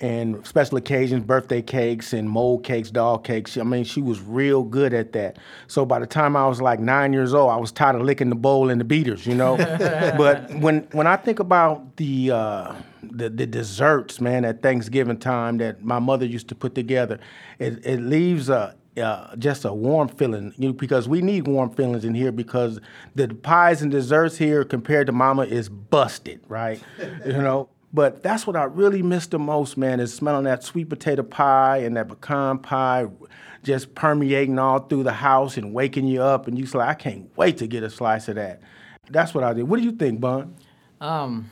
and 0.00 0.46
special 0.46 0.78
occasions, 0.78 1.24
birthday 1.24 1.62
cakes 1.62 2.12
and 2.12 2.28
mold 2.28 2.64
cakes, 2.64 2.90
doll 2.90 3.18
cakes. 3.18 3.56
I 3.56 3.62
mean, 3.62 3.84
she 3.84 4.00
was 4.00 4.20
real 4.20 4.62
good 4.62 4.92
at 4.94 5.12
that. 5.12 5.38
So 5.66 5.84
by 5.84 5.98
the 5.98 6.06
time 6.06 6.36
I 6.36 6.46
was 6.46 6.60
like 6.60 6.80
nine 6.80 7.12
years 7.12 7.34
old, 7.34 7.50
I 7.50 7.56
was 7.56 7.72
tired 7.72 7.96
of 7.96 8.02
licking 8.02 8.28
the 8.28 8.36
bowl 8.36 8.70
and 8.70 8.80
the 8.80 8.84
beaters, 8.84 9.26
you 9.26 9.34
know. 9.34 9.56
but 10.16 10.52
when 10.54 10.86
when 10.92 11.06
I 11.06 11.16
think 11.16 11.40
about 11.40 11.96
the, 11.96 12.30
uh, 12.30 12.74
the 13.02 13.28
the 13.28 13.46
desserts, 13.46 14.20
man, 14.20 14.44
at 14.44 14.62
Thanksgiving 14.62 15.18
time 15.18 15.58
that 15.58 15.82
my 15.82 15.98
mother 15.98 16.26
used 16.26 16.48
to 16.48 16.54
put 16.54 16.74
together, 16.74 17.18
it, 17.58 17.84
it 17.84 18.00
leaves 18.00 18.48
a 18.48 18.76
uh, 19.00 19.36
just 19.36 19.64
a 19.64 19.72
warm 19.72 20.08
feeling 20.08 20.52
you 20.56 20.68
know, 20.68 20.72
because 20.72 21.08
we 21.08 21.22
need 21.22 21.46
warm 21.46 21.70
feelings 21.70 22.04
in 22.04 22.14
here 22.14 22.32
because 22.32 22.80
the 23.14 23.28
pies 23.28 23.80
and 23.80 23.92
desserts 23.92 24.36
here 24.36 24.64
compared 24.64 25.06
to 25.06 25.12
mama 25.12 25.42
is 25.42 25.68
busted 25.68 26.40
right 26.48 26.82
you 27.24 27.32
know 27.32 27.68
but 27.92 28.22
that's 28.22 28.46
what 28.46 28.56
I 28.56 28.64
really 28.64 29.02
miss 29.02 29.26
the 29.26 29.38
most, 29.38 29.76
man, 29.76 30.00
is 30.00 30.12
smelling 30.12 30.44
that 30.44 30.62
sweet 30.62 30.88
potato 30.88 31.22
pie 31.22 31.78
and 31.78 31.96
that 31.96 32.08
pecan 32.08 32.58
pie 32.58 33.06
just 33.62 33.94
permeating 33.94 34.58
all 34.58 34.80
through 34.80 35.04
the 35.04 35.12
house 35.12 35.56
and 35.56 35.72
waking 35.72 36.06
you 36.06 36.22
up. 36.22 36.46
And 36.46 36.58
you 36.58 36.66
say, 36.66 36.78
I 36.80 36.94
can't 36.94 37.30
wait 37.36 37.58
to 37.58 37.66
get 37.66 37.82
a 37.82 37.90
slice 37.90 38.28
of 38.28 38.34
that. 38.34 38.60
That's 39.10 39.32
what 39.32 39.42
I 39.42 39.54
did. 39.54 39.64
What 39.64 39.78
do 39.78 39.84
you 39.84 39.92
think, 39.92 40.20
Bun? 40.20 40.54
Um, 41.00 41.50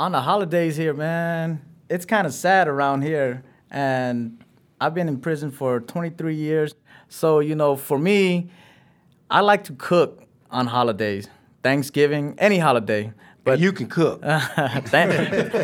on 0.00 0.12
the 0.12 0.20
holidays 0.20 0.76
here, 0.76 0.92
man, 0.92 1.62
it's 1.88 2.04
kind 2.04 2.26
of 2.26 2.34
sad 2.34 2.66
around 2.66 3.02
here. 3.02 3.44
And 3.70 4.42
I've 4.80 4.94
been 4.94 5.08
in 5.08 5.20
prison 5.20 5.50
for 5.50 5.80
23 5.80 6.34
years. 6.34 6.74
So, 7.08 7.38
you 7.38 7.54
know, 7.54 7.76
for 7.76 7.98
me, 7.98 8.50
I 9.30 9.40
like 9.40 9.64
to 9.64 9.72
cook 9.72 10.24
on 10.50 10.66
holidays, 10.66 11.28
Thanksgiving, 11.62 12.34
any 12.38 12.58
holiday. 12.58 13.12
But 13.46 13.60
you 13.60 13.72
can 13.72 13.86
cook. 13.86 14.22
thank, 14.86 15.12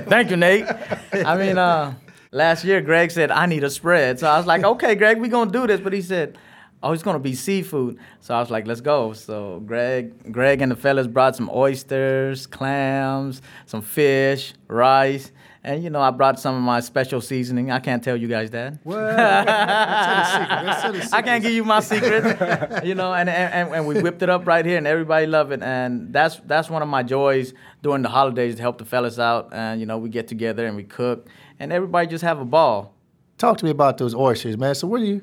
thank 0.08 0.30
you, 0.30 0.36
Nate. 0.36 0.66
I 1.12 1.36
mean, 1.36 1.58
uh, 1.58 1.94
last 2.30 2.64
year 2.64 2.80
Greg 2.80 3.10
said 3.10 3.32
I 3.32 3.46
need 3.46 3.64
a 3.64 3.70
spread, 3.70 4.20
so 4.20 4.28
I 4.28 4.38
was 4.38 4.46
like, 4.46 4.62
okay, 4.62 4.94
Greg, 4.94 5.20
we're 5.20 5.26
gonna 5.26 5.50
do 5.50 5.66
this. 5.66 5.80
But 5.80 5.92
he 5.92 6.00
said, 6.00 6.38
oh, 6.82 6.92
it's 6.92 7.02
gonna 7.02 7.18
be 7.18 7.34
seafood. 7.34 7.98
So 8.20 8.34
I 8.34 8.40
was 8.40 8.50
like, 8.50 8.66
let's 8.66 8.80
go. 8.80 9.12
So 9.12 9.60
Greg, 9.64 10.32
Greg 10.32 10.60
and 10.62 10.72
the 10.72 10.76
fellas 10.76 11.06
brought 11.06 11.36
some 11.36 11.50
oysters, 11.52 12.46
clams, 12.46 13.42
some 13.66 13.82
fish, 13.82 14.54
rice. 14.68 15.32
And 15.64 15.84
you 15.84 15.90
know, 15.90 16.00
I 16.00 16.10
brought 16.10 16.40
some 16.40 16.56
of 16.56 16.62
my 16.62 16.80
special 16.80 17.20
seasoning. 17.20 17.70
I 17.70 17.78
can't 17.78 18.02
tell 18.02 18.16
you 18.16 18.26
guys 18.26 18.50
that. 18.50 18.78
What? 18.82 18.96
Let's 18.98 20.82
tell 20.82 20.92
the 20.92 21.08
I 21.12 21.22
can't 21.22 21.40
give 21.40 21.52
you 21.52 21.62
my 21.62 21.78
secret. 21.78 22.84
you 22.84 22.96
know, 22.96 23.14
and, 23.14 23.28
and 23.28 23.72
and 23.72 23.86
we 23.86 24.02
whipped 24.02 24.22
it 24.22 24.28
up 24.28 24.44
right 24.44 24.66
here, 24.66 24.76
and 24.76 24.88
everybody 24.88 25.26
loved 25.26 25.52
it. 25.52 25.62
And 25.62 26.12
that's 26.12 26.40
that's 26.46 26.68
one 26.68 26.82
of 26.82 26.88
my 26.88 27.04
joys 27.04 27.54
during 27.80 28.02
the 28.02 28.08
holidays 28.08 28.56
to 28.56 28.62
help 28.62 28.78
the 28.78 28.84
fellas 28.84 29.20
out. 29.20 29.50
And 29.52 29.78
you 29.78 29.86
know, 29.86 29.98
we 29.98 30.08
get 30.08 30.26
together 30.26 30.66
and 30.66 30.74
we 30.74 30.82
cook, 30.82 31.28
and 31.60 31.72
everybody 31.72 32.08
just 32.08 32.24
have 32.24 32.40
a 32.40 32.44
ball. 32.44 32.96
Talk 33.38 33.58
to 33.58 33.64
me 33.64 33.70
about 33.70 33.98
those 33.98 34.16
oysters, 34.16 34.58
man. 34.58 34.74
So 34.74 34.88
where 34.88 35.00
do 35.00 35.06
you 35.06 35.22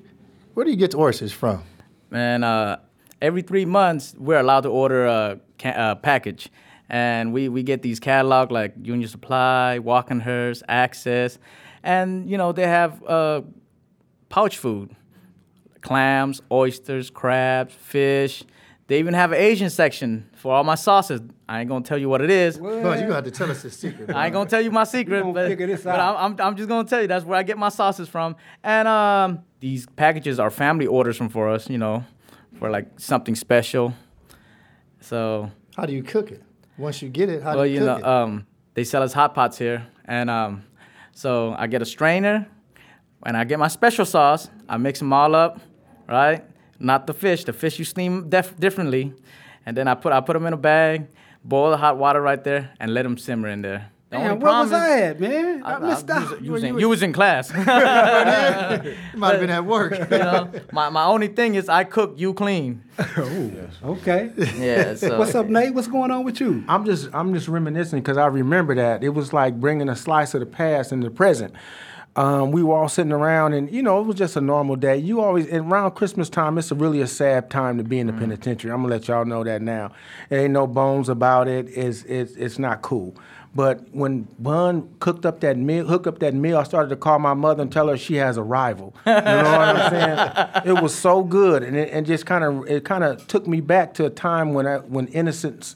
where 0.59 0.65
do 0.65 0.71
you 0.71 0.77
get 0.77 0.91
the 0.91 0.97
oysters 0.97 1.31
from? 1.31 1.63
Man, 2.09 2.43
uh, 2.43 2.81
every 3.21 3.43
three 3.43 3.63
months 3.63 4.13
we're 4.17 4.41
allowed 4.41 4.63
to 4.63 4.69
order 4.69 5.05
a, 5.05 5.39
ca- 5.57 5.91
a 5.91 5.95
package 5.95 6.49
and 6.89 7.31
we, 7.31 7.47
we 7.47 7.63
get 7.63 7.81
these 7.81 7.97
catalog 7.97 8.51
like 8.51 8.73
Union 8.81 9.07
Supply, 9.07 9.79
Walkenhorst, 9.81 10.63
Access, 10.67 11.39
and 11.81 12.29
you 12.29 12.37
know 12.37 12.51
they 12.51 12.67
have 12.67 13.01
uh, 13.05 13.39
pouch 14.27 14.57
food, 14.57 14.93
clams, 15.79 16.41
oysters, 16.51 17.09
crabs, 17.09 17.73
fish. 17.73 18.43
They 18.89 18.97
even 18.97 19.13
have 19.13 19.31
an 19.33 19.37
Asian 19.37 19.69
section 19.69 20.27
for 20.33 20.51
all 20.51 20.63
my 20.63 20.73
sauces. 20.73 21.21
I 21.47 21.59
ain't 21.59 21.69
gonna 21.69 21.85
tell 21.85 21.99
you 21.99 22.09
what 22.09 22.21
it 22.21 22.31
is. 22.31 22.57
Bud, 22.57 22.73
you 22.73 22.81
gonna 22.81 23.13
have 23.13 23.23
to 23.23 23.29
tell 23.29 23.51
us 23.51 23.61
the 23.61 23.69
secret. 23.69 24.09
I 24.09 24.25
ain't 24.25 24.33
gonna 24.33 24.49
tell 24.49 24.61
you 24.61 24.71
my 24.71 24.83
secret, 24.83 25.21
gonna 25.21 25.31
but, 25.31 25.55
this 25.55 25.83
but 25.83 25.99
out. 25.99 26.17
I'm, 26.17 26.33
I'm, 26.33 26.47
I'm 26.47 26.55
just 26.55 26.67
gonna 26.67 26.89
tell 26.89 26.99
you 26.99 27.07
that's 27.07 27.23
where 27.23 27.37
I 27.37 27.43
get 27.43 27.59
my 27.59 27.69
sauces 27.69 28.09
from. 28.09 28.35
And 28.63 28.87
um, 28.87 29.41
these 29.59 29.85
packages 29.85 30.39
are 30.39 30.49
family 30.49 30.87
orders 30.87 31.17
from 31.17 31.29
for 31.29 31.49
us, 31.49 31.69
you 31.69 31.77
know, 31.77 32.03
for 32.57 32.71
like 32.71 32.99
something 32.99 33.35
special. 33.35 33.93
So 35.01 35.51
How 35.77 35.85
do 35.85 35.93
you 35.93 36.01
cook 36.01 36.31
it? 36.31 36.41
Once 36.75 37.03
you 37.03 37.09
get 37.09 37.29
it, 37.29 37.43
how 37.43 37.57
well, 37.57 37.65
do 37.65 37.69
you, 37.69 37.77
cook 37.77 37.87
it? 37.87 37.91
Well, 37.91 37.97
you 37.99 38.03
know, 38.03 38.23
it? 38.23 38.23
um, 38.23 38.47
they 38.73 38.83
sell 38.83 39.03
us 39.03 39.13
hot 39.13 39.35
pots 39.35 39.59
here, 39.59 39.85
and 40.05 40.31
um, 40.31 40.63
so 41.11 41.53
I 41.55 41.67
get 41.67 41.83
a 41.83 41.85
strainer, 41.85 42.47
and 43.23 43.37
I 43.37 43.43
get 43.43 43.59
my 43.59 43.67
special 43.67 44.05
sauce. 44.05 44.49
I 44.67 44.77
mix 44.77 44.97
them 44.97 45.13
all 45.13 45.35
up, 45.35 45.59
right? 46.07 46.43
Not 46.79 47.07
the 47.07 47.13
fish. 47.13 47.43
The 47.43 47.53
fish 47.53 47.77
you 47.77 47.85
steam 47.85 48.29
def- 48.29 48.57
differently, 48.59 49.13
and 49.65 49.75
then 49.75 49.87
I 49.87 49.95
put 49.95 50.13
I 50.13 50.21
put 50.21 50.33
them 50.33 50.45
in 50.45 50.53
a 50.53 50.57
bag, 50.57 51.07
boil 51.43 51.71
the 51.71 51.77
hot 51.77 51.97
water 51.97 52.21
right 52.21 52.41
there, 52.43 52.71
and 52.79 52.93
let 52.93 53.03
them 53.03 53.17
simmer 53.17 53.49
in 53.49 53.61
there. 53.61 53.91
The 54.09 54.17
Man, 54.17 54.31
only 54.31 54.43
where 54.43 54.53
was 54.53 54.67
is- 54.69 54.73
I 54.73 55.01
at, 55.01 55.19
man? 55.19 55.61
I, 55.63 55.73
I- 55.75 55.79
missed 55.79 56.09
I- 56.09 56.17
out. 56.17 56.41
you 56.41 56.51
was- 56.53 56.63
You 56.63 56.69
in, 56.69 56.73
you 56.75 56.79
you 56.81 56.89
was 56.89 57.03
in 57.03 57.13
class. 57.13 57.51
You 59.13 59.19
might 59.19 59.31
have 59.31 59.39
been 59.41 59.49
at 59.49 59.65
work. 59.65 59.91
you 60.11 60.17
know, 60.17 60.51
my, 60.71 60.89
my 60.89 61.03
only 61.05 61.27
thing 61.27 61.55
is 61.55 61.69
I 61.69 61.83
cook, 61.83 62.15
you 62.17 62.33
clean. 62.33 62.81
Okay. 63.83 64.31
Yeah. 64.57 64.95
So 64.95 65.17
What's 65.17 65.35
up, 65.35 65.45
Nate? 65.47 65.73
What's 65.73 65.87
going 65.87 66.11
on 66.11 66.23
with 66.25 66.39
you? 66.41 66.63
I'm 66.67 66.85
just 66.85 67.09
I'm 67.13 67.33
just 67.33 67.47
reminiscing 67.47 67.99
because 67.99 68.17
I 68.17 68.25
remember 68.25 68.75
that 68.75 69.03
it 69.03 69.09
was 69.09 69.31
like 69.31 69.59
bringing 69.59 69.87
a 69.89 69.95
slice 69.95 70.33
of 70.33 70.39
the 70.41 70.45
past 70.45 70.91
into 70.91 71.07
the 71.09 71.15
present. 71.15 71.53
Um, 72.15 72.51
we 72.51 72.63
were 72.63 72.75
all 72.75 72.89
sitting 72.89 73.13
around, 73.13 73.53
and 73.53 73.71
you 73.71 73.81
know 73.81 74.01
it 74.01 74.03
was 74.05 74.17
just 74.17 74.35
a 74.35 74.41
normal 74.41 74.75
day. 74.75 74.97
You 74.97 75.21
always 75.21 75.47
and 75.47 75.71
around 75.71 75.91
Christmas 75.91 76.27
time, 76.29 76.57
it's 76.57 76.71
a 76.71 76.75
really 76.75 76.99
a 77.01 77.07
sad 77.07 77.49
time 77.49 77.77
to 77.77 77.83
be 77.83 77.99
in 77.99 78.07
the 78.07 78.13
penitentiary. 78.13 78.71
I'm 78.71 78.81
gonna 78.81 78.95
let 78.95 79.07
y'all 79.07 79.23
know 79.25 79.43
that 79.45 79.61
now. 79.61 79.91
There 80.27 80.41
ain't 80.41 80.51
no 80.51 80.67
bones 80.67 81.07
about 81.07 81.47
it. 81.47 81.67
It's 81.69 82.03
it's 82.03 82.33
it's 82.33 82.59
not 82.59 82.81
cool. 82.81 83.15
But 83.55 83.81
when 83.91 84.27
Bun 84.37 84.89
cooked 84.99 85.25
up 85.25 85.39
that 85.39 85.57
meal, 85.57 85.85
hooked 85.87 86.05
up 86.05 86.19
that 86.19 86.35
meal, 86.35 86.57
I 86.57 86.63
started 86.63 86.89
to 86.89 86.95
call 86.95 87.17
my 87.17 87.33
mother 87.33 87.63
and 87.63 87.71
tell 87.71 87.87
her 87.87 87.97
she 87.97 88.15
has 88.15 88.37
a 88.37 88.43
rival. 88.43 88.95
You 89.07 89.13
know 89.13 89.21
what 89.21 89.25
I'm 89.25 89.89
saying? 90.63 90.77
It 90.77 90.81
was 90.81 90.93
so 90.93 91.23
good, 91.23 91.63
and 91.63 91.75
it 91.75 91.89
and 91.91 92.05
just 92.05 92.25
kind 92.25 92.43
of 92.43 92.67
it 92.67 92.85
kind 92.85 93.03
of 93.03 93.25
took 93.27 93.47
me 93.47 93.59
back 93.59 93.93
to 93.95 94.05
a 94.05 94.09
time 94.09 94.53
when 94.53 94.67
I 94.67 94.77
when 94.77 95.07
innocence 95.07 95.75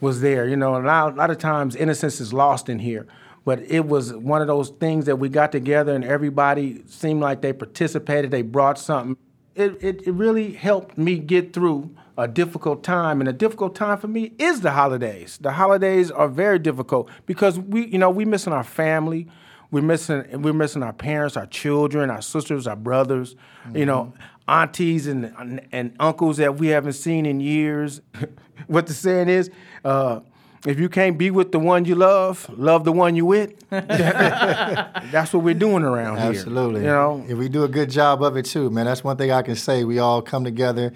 was 0.00 0.20
there. 0.20 0.48
You 0.48 0.56
know, 0.56 0.76
a 0.76 0.82
lot, 0.82 1.12
a 1.12 1.16
lot 1.16 1.30
of 1.30 1.38
times 1.38 1.76
innocence 1.76 2.20
is 2.20 2.32
lost 2.32 2.68
in 2.68 2.80
here. 2.80 3.06
But 3.44 3.60
it 3.62 3.86
was 3.86 4.12
one 4.12 4.40
of 4.40 4.46
those 4.46 4.70
things 4.70 5.06
that 5.06 5.16
we 5.16 5.28
got 5.28 5.50
together 5.50 5.94
and 5.94 6.04
everybody 6.04 6.82
seemed 6.86 7.20
like 7.20 7.40
they 7.40 7.52
participated, 7.52 8.30
they 8.30 8.42
brought 8.42 8.78
something. 8.78 9.16
It, 9.54 9.82
it, 9.82 10.06
it 10.06 10.12
really 10.12 10.52
helped 10.52 10.96
me 10.96 11.18
get 11.18 11.52
through 11.52 11.90
a 12.16 12.28
difficult 12.28 12.82
time. 12.82 13.20
And 13.20 13.28
a 13.28 13.32
difficult 13.32 13.74
time 13.74 13.98
for 13.98 14.08
me 14.08 14.32
is 14.38 14.60
the 14.60 14.72
holidays. 14.72 15.38
The 15.40 15.52
holidays 15.52 16.10
are 16.10 16.28
very 16.28 16.58
difficult 16.58 17.08
because 17.26 17.58
we, 17.58 17.86
you 17.86 17.98
know, 17.98 18.10
we 18.10 18.24
missing 18.24 18.52
our 18.52 18.64
family. 18.64 19.28
We're 19.70 19.82
missing, 19.82 20.42
we're 20.42 20.52
missing 20.52 20.82
our 20.82 20.92
parents, 20.92 21.36
our 21.36 21.46
children, 21.46 22.10
our 22.10 22.20
sisters, 22.20 22.66
our 22.66 22.76
brothers, 22.76 23.36
you 23.74 23.86
know, 23.86 24.12
aunties 24.46 25.06
and, 25.06 25.66
and 25.72 25.96
uncles 25.98 26.36
that 26.36 26.58
we 26.58 26.68
haven't 26.68 26.92
seen 26.92 27.24
in 27.24 27.40
years. 27.40 28.02
what 28.66 28.86
the 28.86 28.92
saying 28.92 29.28
is, 29.28 29.50
uh, 29.84 30.20
if 30.66 30.78
you 30.78 30.88
can't 30.88 31.18
be 31.18 31.30
with 31.30 31.50
the 31.50 31.58
one 31.58 31.84
you 31.84 31.96
love, 31.96 32.48
love 32.56 32.84
the 32.84 32.92
one 32.92 33.16
you 33.16 33.26
with. 33.26 33.52
That's 33.70 35.32
what 35.32 35.42
we're 35.42 35.54
doing 35.54 35.82
around 35.82 36.18
here. 36.18 36.30
Absolutely. 36.30 36.82
You 36.82 36.86
know, 36.86 37.24
if 37.28 37.36
we 37.36 37.48
do 37.48 37.64
a 37.64 37.68
good 37.68 37.90
job 37.90 38.22
of 38.22 38.36
it 38.36 38.44
too, 38.44 38.70
man, 38.70 38.86
that's 38.86 39.02
one 39.02 39.16
thing 39.16 39.32
I 39.32 39.42
can 39.42 39.56
say. 39.56 39.82
We 39.82 39.98
all 39.98 40.22
come 40.22 40.44
together, 40.44 40.92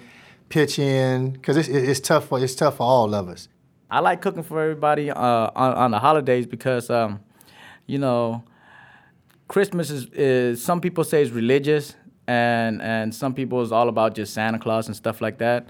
pitch 0.49 0.79
in, 0.79 1.31
because 1.31 1.57
it's, 1.57 1.69
it's 1.69 1.99
tough 1.99 2.25
for 2.27 2.39
it's 2.39 2.55
tough 2.55 2.77
for 2.77 2.83
all 2.83 3.13
of 3.13 3.27
us. 3.29 3.47
I 3.89 3.99
like 3.99 4.21
cooking 4.21 4.43
for 4.43 4.61
everybody 4.61 5.09
uh, 5.09 5.49
on, 5.55 5.73
on 5.73 5.91
the 5.91 5.99
holidays 5.99 6.45
because, 6.45 6.89
um, 6.89 7.21
you 7.85 7.97
know, 7.97 8.43
Christmas 9.47 9.89
is, 9.89 10.07
is 10.11 10.61
some 10.61 10.81
people 10.81 11.03
say 11.03 11.21
is 11.21 11.31
religious, 11.31 11.95
and 12.27 12.81
and 12.81 13.15
some 13.15 13.33
people 13.33 13.61
is 13.61 13.71
all 13.71 13.87
about 13.87 14.15
just 14.15 14.33
Santa 14.33 14.59
Claus 14.59 14.87
and 14.87 14.95
stuff 14.95 15.21
like 15.21 15.37
that. 15.37 15.67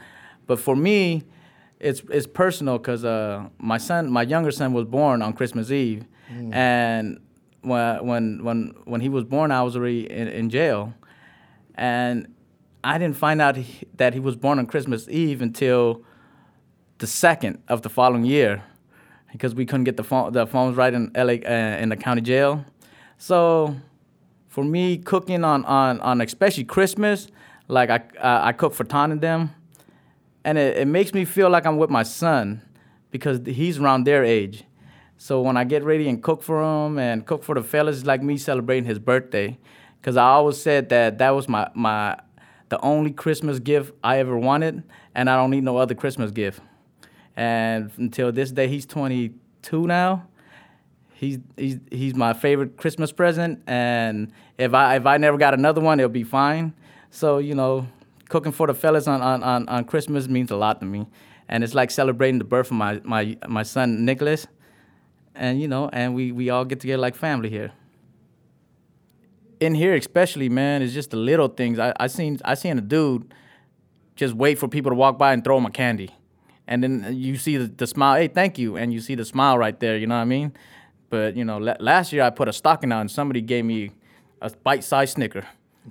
But 0.47 0.59
for 0.59 0.75
me, 0.75 1.23
it's 1.79 2.01
it's 2.09 2.25
personal 2.25 2.79
because 2.79 3.05
uh, 3.05 3.49
my 3.59 3.77
son, 3.77 4.11
my 4.11 4.23
younger 4.23 4.51
son, 4.51 4.73
was 4.73 4.85
born 4.85 5.21
on 5.21 5.33
Christmas 5.33 5.69
Eve, 5.69 6.05
and 6.53 7.19
when 7.61 8.05
when 8.05 8.43
when 8.43 8.73
when 8.85 9.01
he 9.01 9.09
was 9.09 9.23
born, 9.23 9.51
I 9.51 9.61
was 9.61 9.75
already 9.75 10.09
in, 10.09 10.27
in 10.27 10.49
jail, 10.49 10.93
and 11.75 12.33
I 12.83 12.97
didn't 12.97 13.17
find 13.17 13.41
out 13.41 13.55
he, 13.57 13.85
that 13.95 14.13
he 14.13 14.19
was 14.19 14.35
born 14.35 14.59
on 14.59 14.65
Christmas 14.65 15.07
Eve 15.09 15.41
until 15.41 16.03
the 16.99 17.07
second 17.07 17.61
of 17.67 17.81
the 17.81 17.89
following 17.89 18.25
year 18.25 18.63
because 19.31 19.53
we 19.53 19.65
couldn't 19.65 19.83
get 19.83 19.97
the 19.97 20.03
phone 20.03 20.33
the 20.33 20.47
phones 20.47 20.75
right 20.75 20.93
in 20.93 21.11
LA 21.15 21.33
uh, 21.33 21.77
in 21.79 21.89
the 21.89 21.97
county 21.97 22.21
jail. 22.21 22.65
So 23.17 23.75
for 24.47 24.63
me, 24.63 24.97
cooking 24.97 25.43
on 25.43 25.65
on 25.65 25.99
on 26.01 26.21
especially 26.21 26.63
Christmas, 26.63 27.27
like 27.67 27.89
I 27.89 27.97
uh, 28.19 28.41
I 28.43 28.53
cook 28.53 28.73
for 28.73 28.83
Ton 28.83 29.11
and 29.11 29.21
them, 29.21 29.53
and 30.43 30.57
it, 30.57 30.77
it 30.77 30.87
makes 30.87 31.13
me 31.13 31.25
feel 31.25 31.49
like 31.49 31.65
I'm 31.65 31.77
with 31.77 31.89
my 31.89 32.03
son 32.03 32.61
because 33.11 33.39
he's 33.45 33.79
around 33.79 34.05
their 34.05 34.23
age. 34.23 34.63
So 35.17 35.41
when 35.41 35.57
I 35.57 35.63
get 35.63 35.83
ready 35.83 36.07
and 36.07 36.21
cook 36.21 36.43
for 36.43 36.61
him 36.61 36.99
and 36.99 37.25
cook 37.25 37.43
for 37.43 37.55
the 37.55 37.63
fellas, 37.63 37.97
it's 37.97 38.05
like 38.05 38.21
me 38.21 38.37
celebrating 38.37 38.85
his 38.85 38.99
birthday, 38.99 39.57
because 39.99 40.15
I 40.15 40.27
always 40.27 40.61
said 40.61 40.89
that 40.89 41.17
that 41.17 41.31
was 41.31 41.47
my 41.47 41.69
my 41.73 42.17
the 42.69 42.79
only 42.81 43.11
Christmas 43.11 43.59
gift 43.59 43.93
I 44.03 44.19
ever 44.19 44.37
wanted, 44.37 44.83
and 45.15 45.29
I 45.29 45.35
don't 45.35 45.51
need 45.51 45.63
no 45.63 45.77
other 45.77 45.95
Christmas 45.95 46.31
gift. 46.31 46.61
And 47.35 47.91
until 47.97 48.31
this 48.31 48.51
day, 48.51 48.67
he's 48.67 48.85
22 48.85 49.87
now. 49.87 50.27
He's 51.13 51.39
he's 51.55 51.79
he's 51.89 52.13
my 52.13 52.33
favorite 52.33 52.77
Christmas 52.77 53.11
present, 53.11 53.63
and 53.65 54.31
if 54.57 54.73
I 54.73 54.97
if 54.97 55.05
I 55.07 55.17
never 55.17 55.37
got 55.37 55.55
another 55.55 55.81
one, 55.81 55.99
it'll 55.99 56.09
be 56.09 56.23
fine. 56.23 56.73
So 57.09 57.39
you 57.39 57.55
know, 57.55 57.87
cooking 58.29 58.51
for 58.51 58.67
the 58.67 58.75
fellas 58.75 59.07
on 59.07 59.21
on, 59.21 59.41
on, 59.41 59.67
on 59.67 59.85
Christmas 59.85 60.27
means 60.27 60.51
a 60.51 60.55
lot 60.55 60.79
to 60.81 60.85
me, 60.85 61.07
and 61.49 61.63
it's 61.63 61.73
like 61.73 61.89
celebrating 61.89 62.37
the 62.37 62.43
birth 62.43 62.67
of 62.67 62.73
my 62.73 63.01
my 63.03 63.35
my 63.47 63.63
son 63.63 64.05
Nicholas, 64.05 64.45
and 65.33 65.59
you 65.59 65.67
know, 65.67 65.89
and 65.91 66.13
we 66.13 66.31
we 66.31 66.51
all 66.51 66.65
get 66.65 66.81
together 66.81 67.01
like 67.01 67.15
family 67.15 67.49
here 67.49 67.71
in 69.59 69.75
here 69.75 69.95
especially, 69.95 70.49
man, 70.49 70.81
it's 70.81 70.93
just 70.93 71.11
the 71.11 71.17
little 71.17 71.47
things. 71.47 71.79
I, 71.79 71.93
I 71.99 72.07
seen 72.07 72.39
I 72.45 72.53
seen 72.53 72.77
a 72.77 72.81
dude 72.81 73.33
just 74.15 74.33
wait 74.33 74.57
for 74.57 74.67
people 74.67 74.91
to 74.91 74.95
walk 74.95 75.17
by 75.17 75.33
and 75.33 75.43
throw 75.43 75.57
him 75.57 75.65
a 75.65 75.71
candy. 75.71 76.09
And 76.67 76.83
then 76.83 77.15
you 77.15 77.37
see 77.37 77.55
the, 77.57 77.67
the 77.67 77.87
smile, 77.87 78.17
hey, 78.17 78.27
thank 78.27 78.57
you, 78.57 78.75
and 78.75 78.91
you 78.91 78.99
see 78.99 79.15
the 79.15 79.23
smile 79.23 79.57
right 79.57 79.79
there, 79.79 79.95
you 79.97 80.05
know 80.05 80.15
what 80.15 80.21
I 80.21 80.25
mean? 80.25 80.51
But, 81.09 81.37
you 81.37 81.45
know, 81.45 81.59
la- 81.59 81.77
last 81.79 82.11
year 82.11 82.23
I 82.23 82.29
put 82.29 82.49
a 82.49 82.53
stocking 82.53 82.91
out 82.91 83.01
and 83.01 83.09
somebody 83.09 83.41
gave 83.41 83.63
me 83.63 83.91
a 84.41 84.49
bite-sized 84.49 85.13
Snicker. 85.13 85.45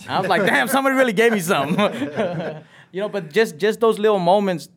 I 0.07 0.21
was 0.21 0.29
like, 0.29 0.45
damn, 0.45 0.69
somebody 0.69 0.95
really 0.95 1.15
gave 1.15 1.33
me 1.33 1.41
something. 1.41 1.79
you 2.93 3.01
know, 3.01 3.09
but 3.09 3.33
just 3.33 3.57
just 3.57 3.81
those 3.81 3.99
little 3.99 4.19
moments, 4.19 4.69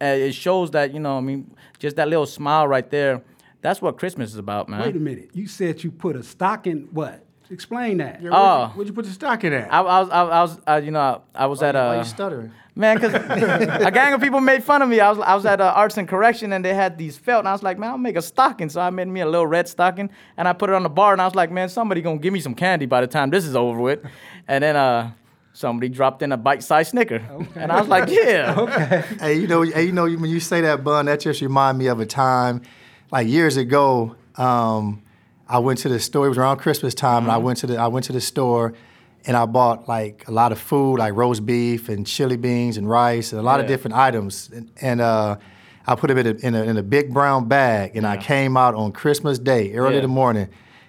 uh, 0.00 0.06
it 0.06 0.32
shows 0.32 0.70
that, 0.70 0.94
you 0.94 1.00
know, 1.00 1.18
I 1.18 1.20
mean, 1.20 1.54
just 1.78 1.96
that 1.96 2.08
little 2.08 2.24
smile 2.24 2.66
right 2.66 2.88
there, 2.90 3.22
that's 3.60 3.82
what 3.82 3.98
Christmas 3.98 4.30
is 4.30 4.38
about, 4.38 4.70
man. 4.70 4.80
Wait 4.80 4.96
a 4.96 4.98
minute. 4.98 5.30
You 5.34 5.46
said 5.46 5.84
you 5.84 5.90
put 5.90 6.16
a 6.16 6.22
stocking, 6.22 6.88
what? 6.92 7.22
Explain 7.52 7.98
that. 7.98 8.22
Yeah, 8.22 8.30
Oh. 8.32 8.58
where'd, 8.58 8.70
you, 8.70 8.74
where'd 8.76 8.86
you 8.88 8.92
put 8.94 9.04
the 9.04 9.10
stocking 9.12 9.52
at? 9.52 9.72
I, 9.72 9.80
I 9.80 10.00
was, 10.00 10.10
I, 10.10 10.22
I 10.22 10.42
was, 10.42 10.60
uh, 10.66 10.80
you 10.82 10.90
know, 10.90 11.22
I 11.34 11.46
was 11.46 11.62
at 11.62 11.74
Why 11.74 11.96
a 11.96 11.98
you 11.98 12.04
stuttering? 12.04 12.50
man, 12.74 12.98
cause 12.98 13.12
a 13.14 13.90
gang 13.92 14.14
of 14.14 14.20
people 14.22 14.40
made 14.40 14.64
fun 14.64 14.80
of 14.80 14.88
me. 14.88 14.98
I 14.98 15.10
was, 15.10 15.18
I 15.18 15.34
was 15.34 15.44
at 15.44 15.60
uh, 15.60 15.72
Arts 15.76 15.98
and 15.98 16.08
Correction, 16.08 16.52
and 16.54 16.64
they 16.64 16.72
had 16.72 16.96
these 16.96 17.18
felt, 17.18 17.40
and 17.40 17.48
I 17.48 17.52
was 17.52 17.62
like, 17.62 17.78
man, 17.78 17.90
I'll 17.90 17.98
make 17.98 18.16
a 18.16 18.22
stocking. 18.22 18.70
So 18.70 18.80
I 18.80 18.88
made 18.90 19.08
me 19.08 19.20
a 19.20 19.26
little 19.26 19.46
red 19.46 19.68
stocking, 19.68 20.08
and 20.38 20.48
I 20.48 20.54
put 20.54 20.70
it 20.70 20.74
on 20.74 20.82
the 20.82 20.88
bar, 20.88 21.12
and 21.12 21.20
I 21.20 21.26
was 21.26 21.34
like, 21.34 21.50
man, 21.50 21.68
somebody 21.68 22.00
gonna 22.00 22.18
give 22.18 22.32
me 22.32 22.40
some 22.40 22.54
candy 22.54 22.86
by 22.86 23.02
the 23.02 23.06
time 23.06 23.28
this 23.30 23.44
is 23.44 23.54
over 23.54 23.78
with. 23.78 24.00
And 24.48 24.64
then 24.64 24.74
uh, 24.76 25.12
somebody 25.52 25.90
dropped 25.90 26.22
in 26.22 26.32
a 26.32 26.36
bite-sized 26.38 26.92
Snicker, 26.92 27.22
and 27.54 27.70
I 27.70 27.78
was 27.78 27.88
like, 27.88 28.08
yeah. 28.08 28.54
okay. 28.58 29.04
Hey, 29.20 29.34
you 29.38 29.46
know, 29.46 29.60
hey, 29.62 29.84
you 29.84 29.92
know, 29.92 30.04
when 30.04 30.30
you 30.30 30.40
say 30.40 30.62
that, 30.62 30.82
Bun, 30.82 31.04
that 31.06 31.20
just 31.20 31.42
remind 31.42 31.76
me 31.76 31.88
of 31.88 32.00
a 32.00 32.06
time, 32.06 32.62
like 33.10 33.28
years 33.28 33.58
ago. 33.58 34.16
Um, 34.36 35.02
I 35.52 35.58
went 35.58 35.78
to 35.80 35.88
the 35.90 36.00
store. 36.00 36.24
It 36.26 36.30
was 36.30 36.38
around 36.38 36.56
Christmas 36.58 36.94
time, 36.94 37.24
and 37.24 37.30
I 37.30 37.36
went 37.36 37.58
to 37.58 37.66
the 37.66 37.76
I 37.76 37.86
went 37.88 38.06
to 38.06 38.12
the 38.12 38.20
store, 38.22 38.72
and 39.26 39.36
I 39.36 39.44
bought 39.44 39.86
like 39.86 40.26
a 40.26 40.30
lot 40.32 40.50
of 40.50 40.58
food, 40.58 40.96
like 40.98 41.12
roast 41.14 41.44
beef 41.44 41.88
and 41.90 42.06
chili 42.06 42.38
beans 42.38 42.78
and 42.78 42.88
rice 42.88 43.32
and 43.32 43.38
a 43.38 43.42
lot 43.42 43.60
of 43.60 43.66
different 43.66 43.94
items. 43.94 44.50
And, 44.54 44.70
and 44.80 45.00
uh, 45.02 45.36
I 45.86 45.94
put 45.94 46.08
them 46.08 46.16
in 46.18 46.26
a, 46.26 46.34
in 46.46 46.54
a 46.54 46.62
in 46.62 46.76
a 46.78 46.82
big 46.82 47.12
brown 47.12 47.48
bag, 47.48 47.96
and 47.96 48.06
I 48.06 48.16
came 48.16 48.56
out 48.56 48.74
on 48.74 48.92
Christmas 48.92 49.38
Day, 49.38 49.74
early 49.74 49.92
Yeah. 49.92 49.98
in 49.98 50.02
the 50.04 50.08
morning, 50.22 50.48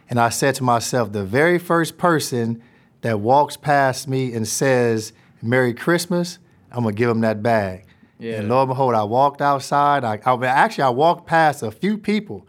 and 0.09 0.17
I 0.19 0.29
said 0.29 0.55
to 0.55 0.63
myself, 0.63 1.11
the 1.11 1.25
very 1.25 1.59
first 1.59 1.97
person 1.97 2.61
that 3.01 3.19
walks 3.19 3.57
past 3.57 4.07
me 4.07 4.33
and 4.33 4.47
says 4.47 5.11
"Merry 5.41 5.73
Christmas," 5.73 6.39
I'm 6.71 6.83
gonna 6.83 6.95
give 6.95 7.09
him 7.09 7.19
that 7.21 7.43
bag. 7.43 7.85
Yeah. 8.17 8.35
And 8.39 8.47
lo 8.47 8.61
and 8.61 8.69
behold, 8.69 8.95
I 8.95 9.03
walked 9.03 9.41
outside. 9.41 10.05
I, 10.05 10.17
I 10.25 10.45
actually 10.45 10.83
I 10.85 10.89
walked 10.89 11.27
past 11.27 11.63
a 11.63 11.71
few 11.71 11.97
people. 11.97 12.47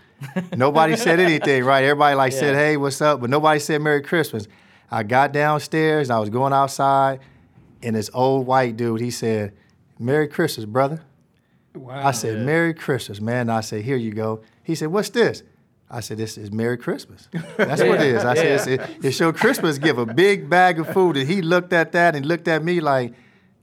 Nobody 0.56 0.96
said 0.96 1.20
anything, 1.20 1.64
right? 1.64 1.84
Everybody 1.84 2.16
like 2.16 2.32
said, 2.32 2.54
"Hey, 2.54 2.76
what's 2.76 3.00
up?" 3.00 3.20
But 3.20 3.30
nobody 3.30 3.60
said 3.60 3.80
"Merry 3.80 4.02
Christmas." 4.02 4.46
I 4.90 5.02
got 5.02 5.32
downstairs. 5.32 6.10
I 6.10 6.18
was 6.18 6.30
going 6.30 6.52
outside, 6.52 7.20
and 7.82 7.96
this 7.96 8.10
old 8.14 8.46
white 8.46 8.76
dude, 8.76 9.00
he 9.00 9.10
said, 9.10 9.52
"Merry 9.98 10.28
Christmas, 10.28 10.66
brother." 10.66 11.02
Wow. 11.74 12.06
I 12.06 12.12
said, 12.12 12.44
"Merry 12.44 12.74
Christmas, 12.74 13.20
man." 13.20 13.42
And 13.42 13.52
I 13.52 13.60
said, 13.60 13.84
"Here 13.84 13.96
you 13.96 14.12
go." 14.12 14.42
He 14.62 14.74
said, 14.74 14.88
"What's 14.88 15.10
this?" 15.10 15.42
I 15.90 16.00
said, 16.00 16.18
"This 16.18 16.38
is 16.38 16.50
Merry 16.50 16.76
Christmas." 16.76 17.28
That's 17.56 17.82
what 17.82 18.00
it 18.00 18.14
is. 18.14 18.24
I 18.24 18.34
said, 18.34 18.46
it's, 18.46 18.66
it, 18.66 18.80
"It's 19.02 19.20
your 19.20 19.32
Christmas 19.32 19.78
gift, 19.78 19.98
a 19.98 20.06
big 20.06 20.48
bag 20.48 20.78
of 20.78 20.88
food." 20.88 21.16
And 21.16 21.28
he 21.28 21.42
looked 21.42 21.72
at 21.72 21.92
that 21.92 22.14
and 22.14 22.24
looked 22.26 22.48
at 22.48 22.64
me 22.64 22.80
like, 22.80 23.14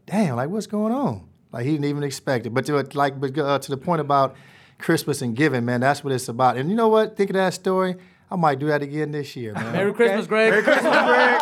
"Damn, 0.06 0.36
like 0.36 0.50
what's 0.50 0.68
going 0.68 0.94
on?" 0.94 1.28
Like 1.52 1.66
he 1.66 1.72
didn't 1.72 1.86
even 1.86 2.04
expect 2.04 2.46
it. 2.46 2.52
But 2.52 2.66
to 2.66 2.88
like, 2.94 3.20
but 3.20 3.38
uh, 3.38 3.60
to 3.60 3.70
the 3.70 3.78
point 3.78 4.02
about 4.02 4.36
Christmas 4.82 5.22
and 5.22 5.36
giving, 5.36 5.64
man, 5.66 5.82
that's 5.82 6.04
what 6.04 6.12
it's 6.14 6.28
about. 6.28 6.58
And 6.58 6.70
you 6.70 6.76
know 6.76 6.88
what? 6.90 7.16
Think 7.16 7.30
of 7.30 7.36
that 7.36 7.54
story. 7.54 7.96
I 8.30 8.36
might 8.38 8.60
do 8.60 8.68
that 8.68 8.82
again 8.82 9.12
this 9.12 9.36
year, 9.36 9.54
man. 9.54 9.74
Merry 9.74 9.94
Christmas, 9.94 10.26
Greg. 10.26 10.52
Merry 10.52 10.64
Christmas, 10.64 10.84
Greg. 10.94 11.38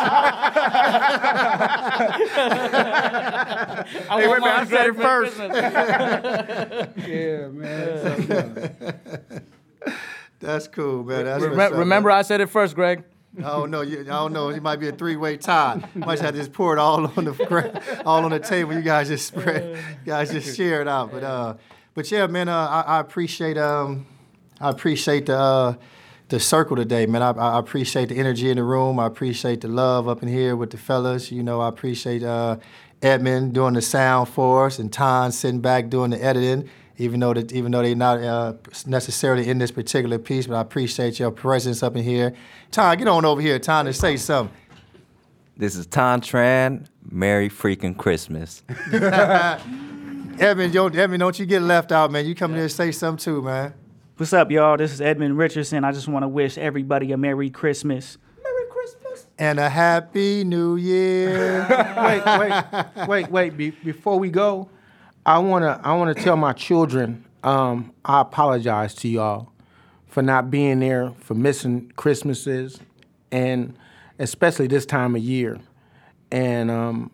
I 2.82 3.84
Hey, 4.20 4.26
want 4.28 4.42
wait 4.42 4.50
a 4.50 4.52
I 4.52 4.56
mine, 4.58 4.66
said 4.66 4.86
it 4.88 4.96
first. 4.96 5.36
Yeah, 7.08 7.48
man. 7.48 9.42
That's 10.40 10.68
cool, 10.68 11.04
man. 11.04 11.24
That's 11.26 11.40
what's 11.42 11.50
Remember, 11.50 11.74
up, 11.76 11.78
remember 11.80 12.10
I 12.10 12.22
said 12.22 12.40
it 12.40 12.46
first, 12.48 12.74
Greg. 12.74 13.04
I 13.38 13.42
don't 13.42 13.70
know. 13.70 13.82
You, 13.82 14.00
I 14.00 14.04
don't 14.04 14.32
know. 14.32 14.48
It 14.48 14.60
might 14.62 14.76
be 14.80 14.88
a 14.88 14.92
three-way 14.92 15.36
tie. 15.36 15.80
Might 15.94 16.18
have 16.18 16.32
to 16.32 16.38
just 16.40 16.52
pour 16.52 16.72
it 16.72 16.78
all 16.80 17.06
on 17.16 17.24
the 17.24 18.02
all 18.04 18.24
on 18.24 18.30
the 18.32 18.40
table. 18.40 18.72
You 18.74 18.82
guys 18.82 19.06
just 19.08 19.26
spread. 19.28 19.76
You 19.76 20.12
guys 20.12 20.32
just 20.32 20.56
share 20.56 20.80
it 20.80 20.88
out. 20.88 21.12
But 21.12 21.22
uh, 21.22 21.54
but 22.00 22.10
yeah, 22.10 22.26
man. 22.28 22.48
Uh, 22.48 22.56
I, 22.56 22.96
I 22.96 23.00
appreciate 23.00 23.58
um, 23.58 24.06
I 24.58 24.70
appreciate 24.70 25.26
the 25.26 25.36
uh, 25.36 25.74
the 26.28 26.40
circle 26.40 26.74
today, 26.74 27.04
man. 27.04 27.20
I, 27.20 27.32
I 27.32 27.58
appreciate 27.58 28.08
the 28.08 28.16
energy 28.16 28.48
in 28.48 28.56
the 28.56 28.64
room. 28.64 28.98
I 28.98 29.06
appreciate 29.06 29.60
the 29.60 29.68
love 29.68 30.08
up 30.08 30.22
in 30.22 30.28
here 30.30 30.56
with 30.56 30.70
the 30.70 30.78
fellas. 30.78 31.30
You 31.30 31.42
know, 31.42 31.60
I 31.60 31.68
appreciate 31.68 32.22
uh, 32.22 32.56
Edmund 33.02 33.52
doing 33.52 33.74
the 33.74 33.82
sound 33.82 34.30
for 34.30 34.64
us 34.64 34.78
and 34.78 34.90
Ton 34.90 35.30
sitting 35.30 35.60
back 35.60 35.90
doing 35.90 36.10
the 36.12 36.24
editing. 36.24 36.70
Even 36.96 37.20
though 37.20 37.34
that, 37.34 37.52
even 37.52 37.70
though 37.70 37.82
they're 37.82 37.94
not 37.94 38.22
uh, 38.22 38.54
necessarily 38.86 39.46
in 39.46 39.58
this 39.58 39.70
particular 39.70 40.18
piece, 40.18 40.46
but 40.46 40.54
I 40.54 40.62
appreciate 40.62 41.18
your 41.18 41.30
presence 41.30 41.82
up 41.82 41.96
in 41.96 42.02
here. 42.02 42.32
Ton, 42.70 42.96
get 42.96 43.08
on 43.08 43.26
over 43.26 43.42
here, 43.42 43.58
Ton, 43.58 43.86
and 43.86 43.94
say 43.94 44.16
something. 44.16 44.56
This 45.54 45.76
is 45.76 45.86
Ton 45.86 46.22
Tran. 46.22 46.86
Merry 47.10 47.50
freaking 47.50 47.94
Christmas. 47.94 48.62
Edmund, 50.40 50.72
yo, 50.72 50.86
Edmund, 50.86 51.20
don't 51.20 51.38
you 51.38 51.44
get 51.44 51.60
left 51.60 51.92
out, 51.92 52.10
man. 52.10 52.24
You 52.24 52.34
come 52.34 52.54
here 52.54 52.62
and 52.62 52.72
say 52.72 52.92
something 52.92 53.22
too, 53.22 53.42
man. 53.42 53.74
What's 54.16 54.32
up, 54.32 54.50
y'all? 54.50 54.78
This 54.78 54.90
is 54.90 55.02
Edmund 55.02 55.36
Richardson. 55.36 55.84
I 55.84 55.92
just 55.92 56.08
want 56.08 56.22
to 56.22 56.28
wish 56.28 56.56
everybody 56.56 57.12
a 57.12 57.18
Merry 57.18 57.50
Christmas. 57.50 58.16
Merry 58.42 58.64
Christmas. 58.70 59.26
And 59.38 59.60
a 59.60 59.68
happy 59.68 60.42
new 60.44 60.76
year. 60.76 61.66
wait, 61.98 62.24
wait, 62.24 63.06
wait, 63.06 63.30
wait. 63.30 63.56
Be, 63.58 63.70
before 63.70 64.18
we 64.18 64.30
go, 64.30 64.70
I 65.26 65.38
wanna 65.40 65.78
I 65.84 65.94
wanna 65.94 66.14
tell 66.14 66.36
my 66.36 66.54
children 66.54 67.22
um, 67.44 67.92
I 68.06 68.22
apologize 68.22 68.94
to 68.94 69.08
y'all 69.08 69.52
for 70.06 70.22
not 70.22 70.50
being 70.50 70.80
there, 70.80 71.12
for 71.20 71.34
missing 71.34 71.92
Christmases, 71.96 72.80
and 73.30 73.76
especially 74.18 74.68
this 74.68 74.86
time 74.86 75.14
of 75.14 75.20
year. 75.20 75.60
And 76.32 76.70
um, 76.70 77.10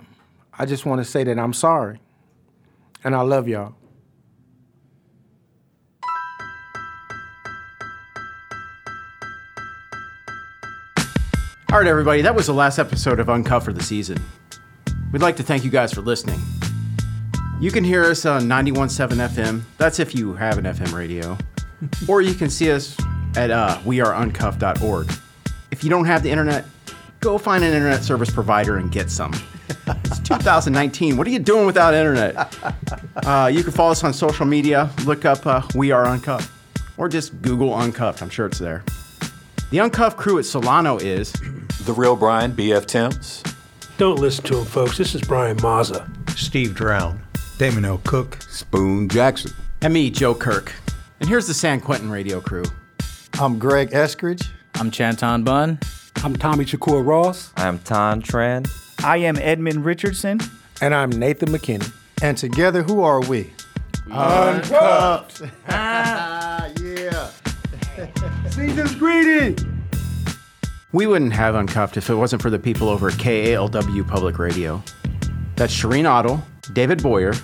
I 0.57 0.65
just 0.65 0.87
want 0.87 1.01
to 1.01 1.05
say 1.05 1.25
that 1.25 1.41
I'm 1.41 1.53
sorry, 1.53 1.99
and 3.07 3.15
I 3.15 3.21
love 3.21 3.47
y'all. 3.47 3.73
All 11.71 11.79
right, 11.79 11.87
everybody, 11.87 12.23
that 12.23 12.35
was 12.35 12.47
the 12.47 12.53
last 12.53 12.81
episode 12.81 13.21
of 13.21 13.29
Uncuffed 13.29 13.65
for 13.65 13.73
the 13.73 13.83
season. 13.83 14.19
We'd 15.13 15.23
like 15.23 15.37
to 15.37 15.45
thank 15.45 15.63
you 15.63 15.71
guys 15.71 15.93
for 15.93 16.01
listening. 16.01 16.41
You 17.61 17.71
can 17.71 17.85
hear 17.85 18.03
us 18.05 18.27
on 18.27 18.43
91.7 18.43 19.29
FM. 19.29 19.63
That's 19.79 20.01
if 20.01 20.13
you 20.13 20.35
have 20.35 20.59
an 20.59 20.65
FM 20.65 20.93
radio. 20.93 21.39
or 22.09 22.23
you 22.23 22.35
can 22.35 22.51
see 22.51 22.73
us 22.73 22.97
at 23.37 23.53
uh, 23.53 23.79
weareuncuffed.org. 23.85 25.13
If 25.71 25.85
you 25.85 25.91
don't 25.91 26.07
have 26.07 26.25
the 26.25 26.31
internet, 26.31 26.65
go 27.21 27.39
find 27.39 27.63
an 27.63 27.73
internet 27.73 28.03
service 28.03 28.31
provider 28.33 28.79
and 28.79 28.91
get 28.91 29.13
some. 29.13 29.33
It's 30.29 30.45
2019. 30.45 31.17
What 31.17 31.25
are 31.29 31.31
you 31.31 31.39
doing 31.39 31.67
without 31.67 31.95
internet? 31.95 32.55
Uh, 33.25 33.49
you 33.53 33.65
can 33.65 33.73
follow 33.73 33.91
us 33.91 34.05
on 34.05 34.13
social 34.13 34.47
media. 34.47 34.89
Look 35.05 35.25
up 35.25 35.45
uh, 35.47 35.63
We 35.75 35.91
Are 35.91 36.05
Uncuffed. 36.07 36.49
Or 36.97 37.09
just 37.09 37.41
Google 37.43 37.77
Uncuffed. 37.77 38.23
I'm 38.23 38.29
sure 38.31 38.47
it's 38.47 38.59
there. 38.59 38.85
The 39.71 39.79
Uncuffed 39.79 40.17
crew 40.17 40.39
at 40.39 40.45
Solano 40.45 40.99
is 40.99 41.33
The 41.33 41.93
real 41.97 42.15
Brian, 42.15 42.53
BF 42.53 42.87
Timms. 42.87 43.43
Don't 43.99 44.21
listen 44.21 44.45
to 44.45 44.59
him, 44.59 44.65
folks. 44.65 44.97
This 44.97 45.15
is 45.17 45.23
Brian 45.23 45.57
Mazza. 45.57 46.07
Steve 46.39 46.75
Drown. 46.75 47.21
Damon 47.59 47.85
L. 47.85 48.01
Cook. 48.05 48.39
Spoon 48.43 49.09
Jackson. 49.09 49.51
and 49.83 49.93
me, 49.93 50.09
Joe 50.11 50.35
Kirk. 50.35 50.73
And 51.19 51.29
here's 51.29 51.49
the 51.49 51.55
San 51.55 51.81
Quentin 51.81 52.11
radio 52.11 52.41
crew. 52.41 52.65
I'm 53.41 53.59
Greg 53.59 53.91
Eskridge. 53.91 54.47
I'm 54.75 54.91
Chanthon 54.93 55.43
Bun. 55.45 55.81
I'm 56.23 56.37
Tommy 56.37 56.65
Shakur 56.65 57.05
Ross. 57.05 57.51
I 57.57 57.67
am 57.67 57.81
Ton 57.81 58.23
Tran. 58.23 58.71
I 59.05 59.19
am 59.19 59.37
Edmund 59.37 59.85
Richardson. 59.85 60.41
And 60.81 60.95
I'm 60.95 61.11
Nathan 61.11 61.51
McKinney. 61.51 61.93
And 62.23 62.37
together, 62.37 62.83
who 62.83 63.03
are 63.03 63.21
we? 63.21 63.53
Uncuffed. 64.11 65.43
yeah. 65.69 67.31
Season's 68.49 68.95
greeting. 68.95 69.57
We 70.93 71.07
wouldn't 71.07 71.33
have 71.33 71.55
Uncuffed 71.55 71.97
if 71.97 72.09
it 72.09 72.15
wasn't 72.15 72.41
for 72.43 72.51
the 72.51 72.59
people 72.59 72.89
over 72.89 73.09
at 73.09 73.15
KALW 73.15 74.07
Public 74.09 74.39
Radio. 74.39 74.83
That's 75.57 75.75
Shireen 75.75 76.09
Ottle, 76.09 76.43
David 76.73 77.03
Boyer, 77.03 77.35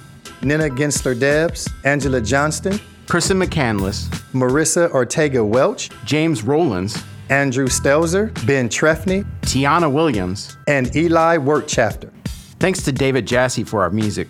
Nina 0.43 0.69
Gensler 0.69 1.19
Debs, 1.19 1.69
Angela 1.85 2.21
Johnston, 2.21 2.81
Kristen 3.09 3.39
McCandless, 3.39 4.09
Marissa 4.33 4.91
Ortega 4.91 5.45
Welch, 5.45 5.91
James 6.05 6.43
Rowlands, 6.43 7.03
Andrew 7.33 7.67
Stelzer, 7.67 8.31
Ben 8.47 8.69
Trefny, 8.69 9.25
Tiana 9.41 9.91
Williams, 9.91 10.59
and 10.69 10.95
Eli 10.95 11.39
Wirtschafter. 11.39 12.11
Thanks 12.59 12.83
to 12.83 12.93
David 12.93 13.27
Jassy 13.27 13.65
for 13.65 13.81
our 13.81 13.89
music. 13.89 14.29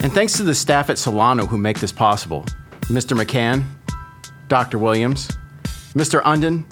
And 0.00 0.10
thanks 0.10 0.32
to 0.38 0.42
the 0.42 0.54
staff 0.54 0.88
at 0.88 0.96
Solano 0.96 1.44
who 1.44 1.58
make 1.58 1.80
this 1.80 1.92
possible 1.92 2.46
Mr. 2.84 3.14
McCann, 3.14 3.64
Dr. 4.48 4.78
Williams, 4.78 5.28
Mr. 5.92 6.22
Unden, 6.24 6.64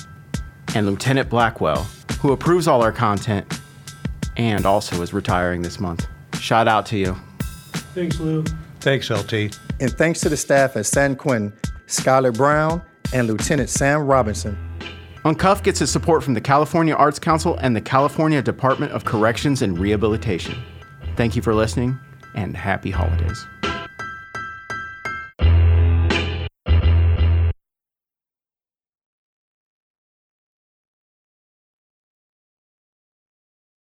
and 0.75 0.87
Lieutenant 0.87 1.29
Blackwell, 1.29 1.87
who 2.21 2.33
approves 2.33 2.67
all 2.67 2.83
our 2.83 2.91
content 2.91 3.61
and 4.39 4.65
also 4.65 5.03
is 5.03 5.13
retiring 5.13 5.61
this 5.61 5.79
month. 5.79 6.07
Shout 6.41 6.67
out 6.67 6.87
to 6.87 6.97
you. 6.97 7.15
Thanks, 7.95 8.19
Lou. 8.19 8.43
Thanks, 8.81 9.11
LT. 9.11 9.35
And 9.81 9.93
thanks 9.99 10.21
to 10.21 10.31
the 10.31 10.37
staff 10.39 10.79
at 10.79 10.87
San 10.87 11.15
Quentin, 11.15 11.53
Skylar 11.89 12.35
Brown 12.35 12.81
and 13.13 13.29
Lieutenant 13.29 13.69
Sam 13.69 14.07
Robinson. 14.07 14.57
Uncuff 15.25 15.63
gets 15.63 15.81
its 15.81 15.93
support 15.93 16.25
from 16.25 16.35
the 16.35 16.41
California 16.41 16.95
Arts 16.95 17.21
Council 17.21 17.57
and 17.59 17.77
the 17.77 17.81
California 17.81 18.43
Department 18.43 18.91
of 18.91 19.05
Corrections 19.05 19.63
and 19.63 19.79
Rehabilitation. 19.79 20.61
Thank 21.15 21.37
you 21.37 21.43
for 21.43 21.55
listening, 21.55 21.97
and 22.35 22.57
happy 22.57 22.91
holidays. 22.91 23.47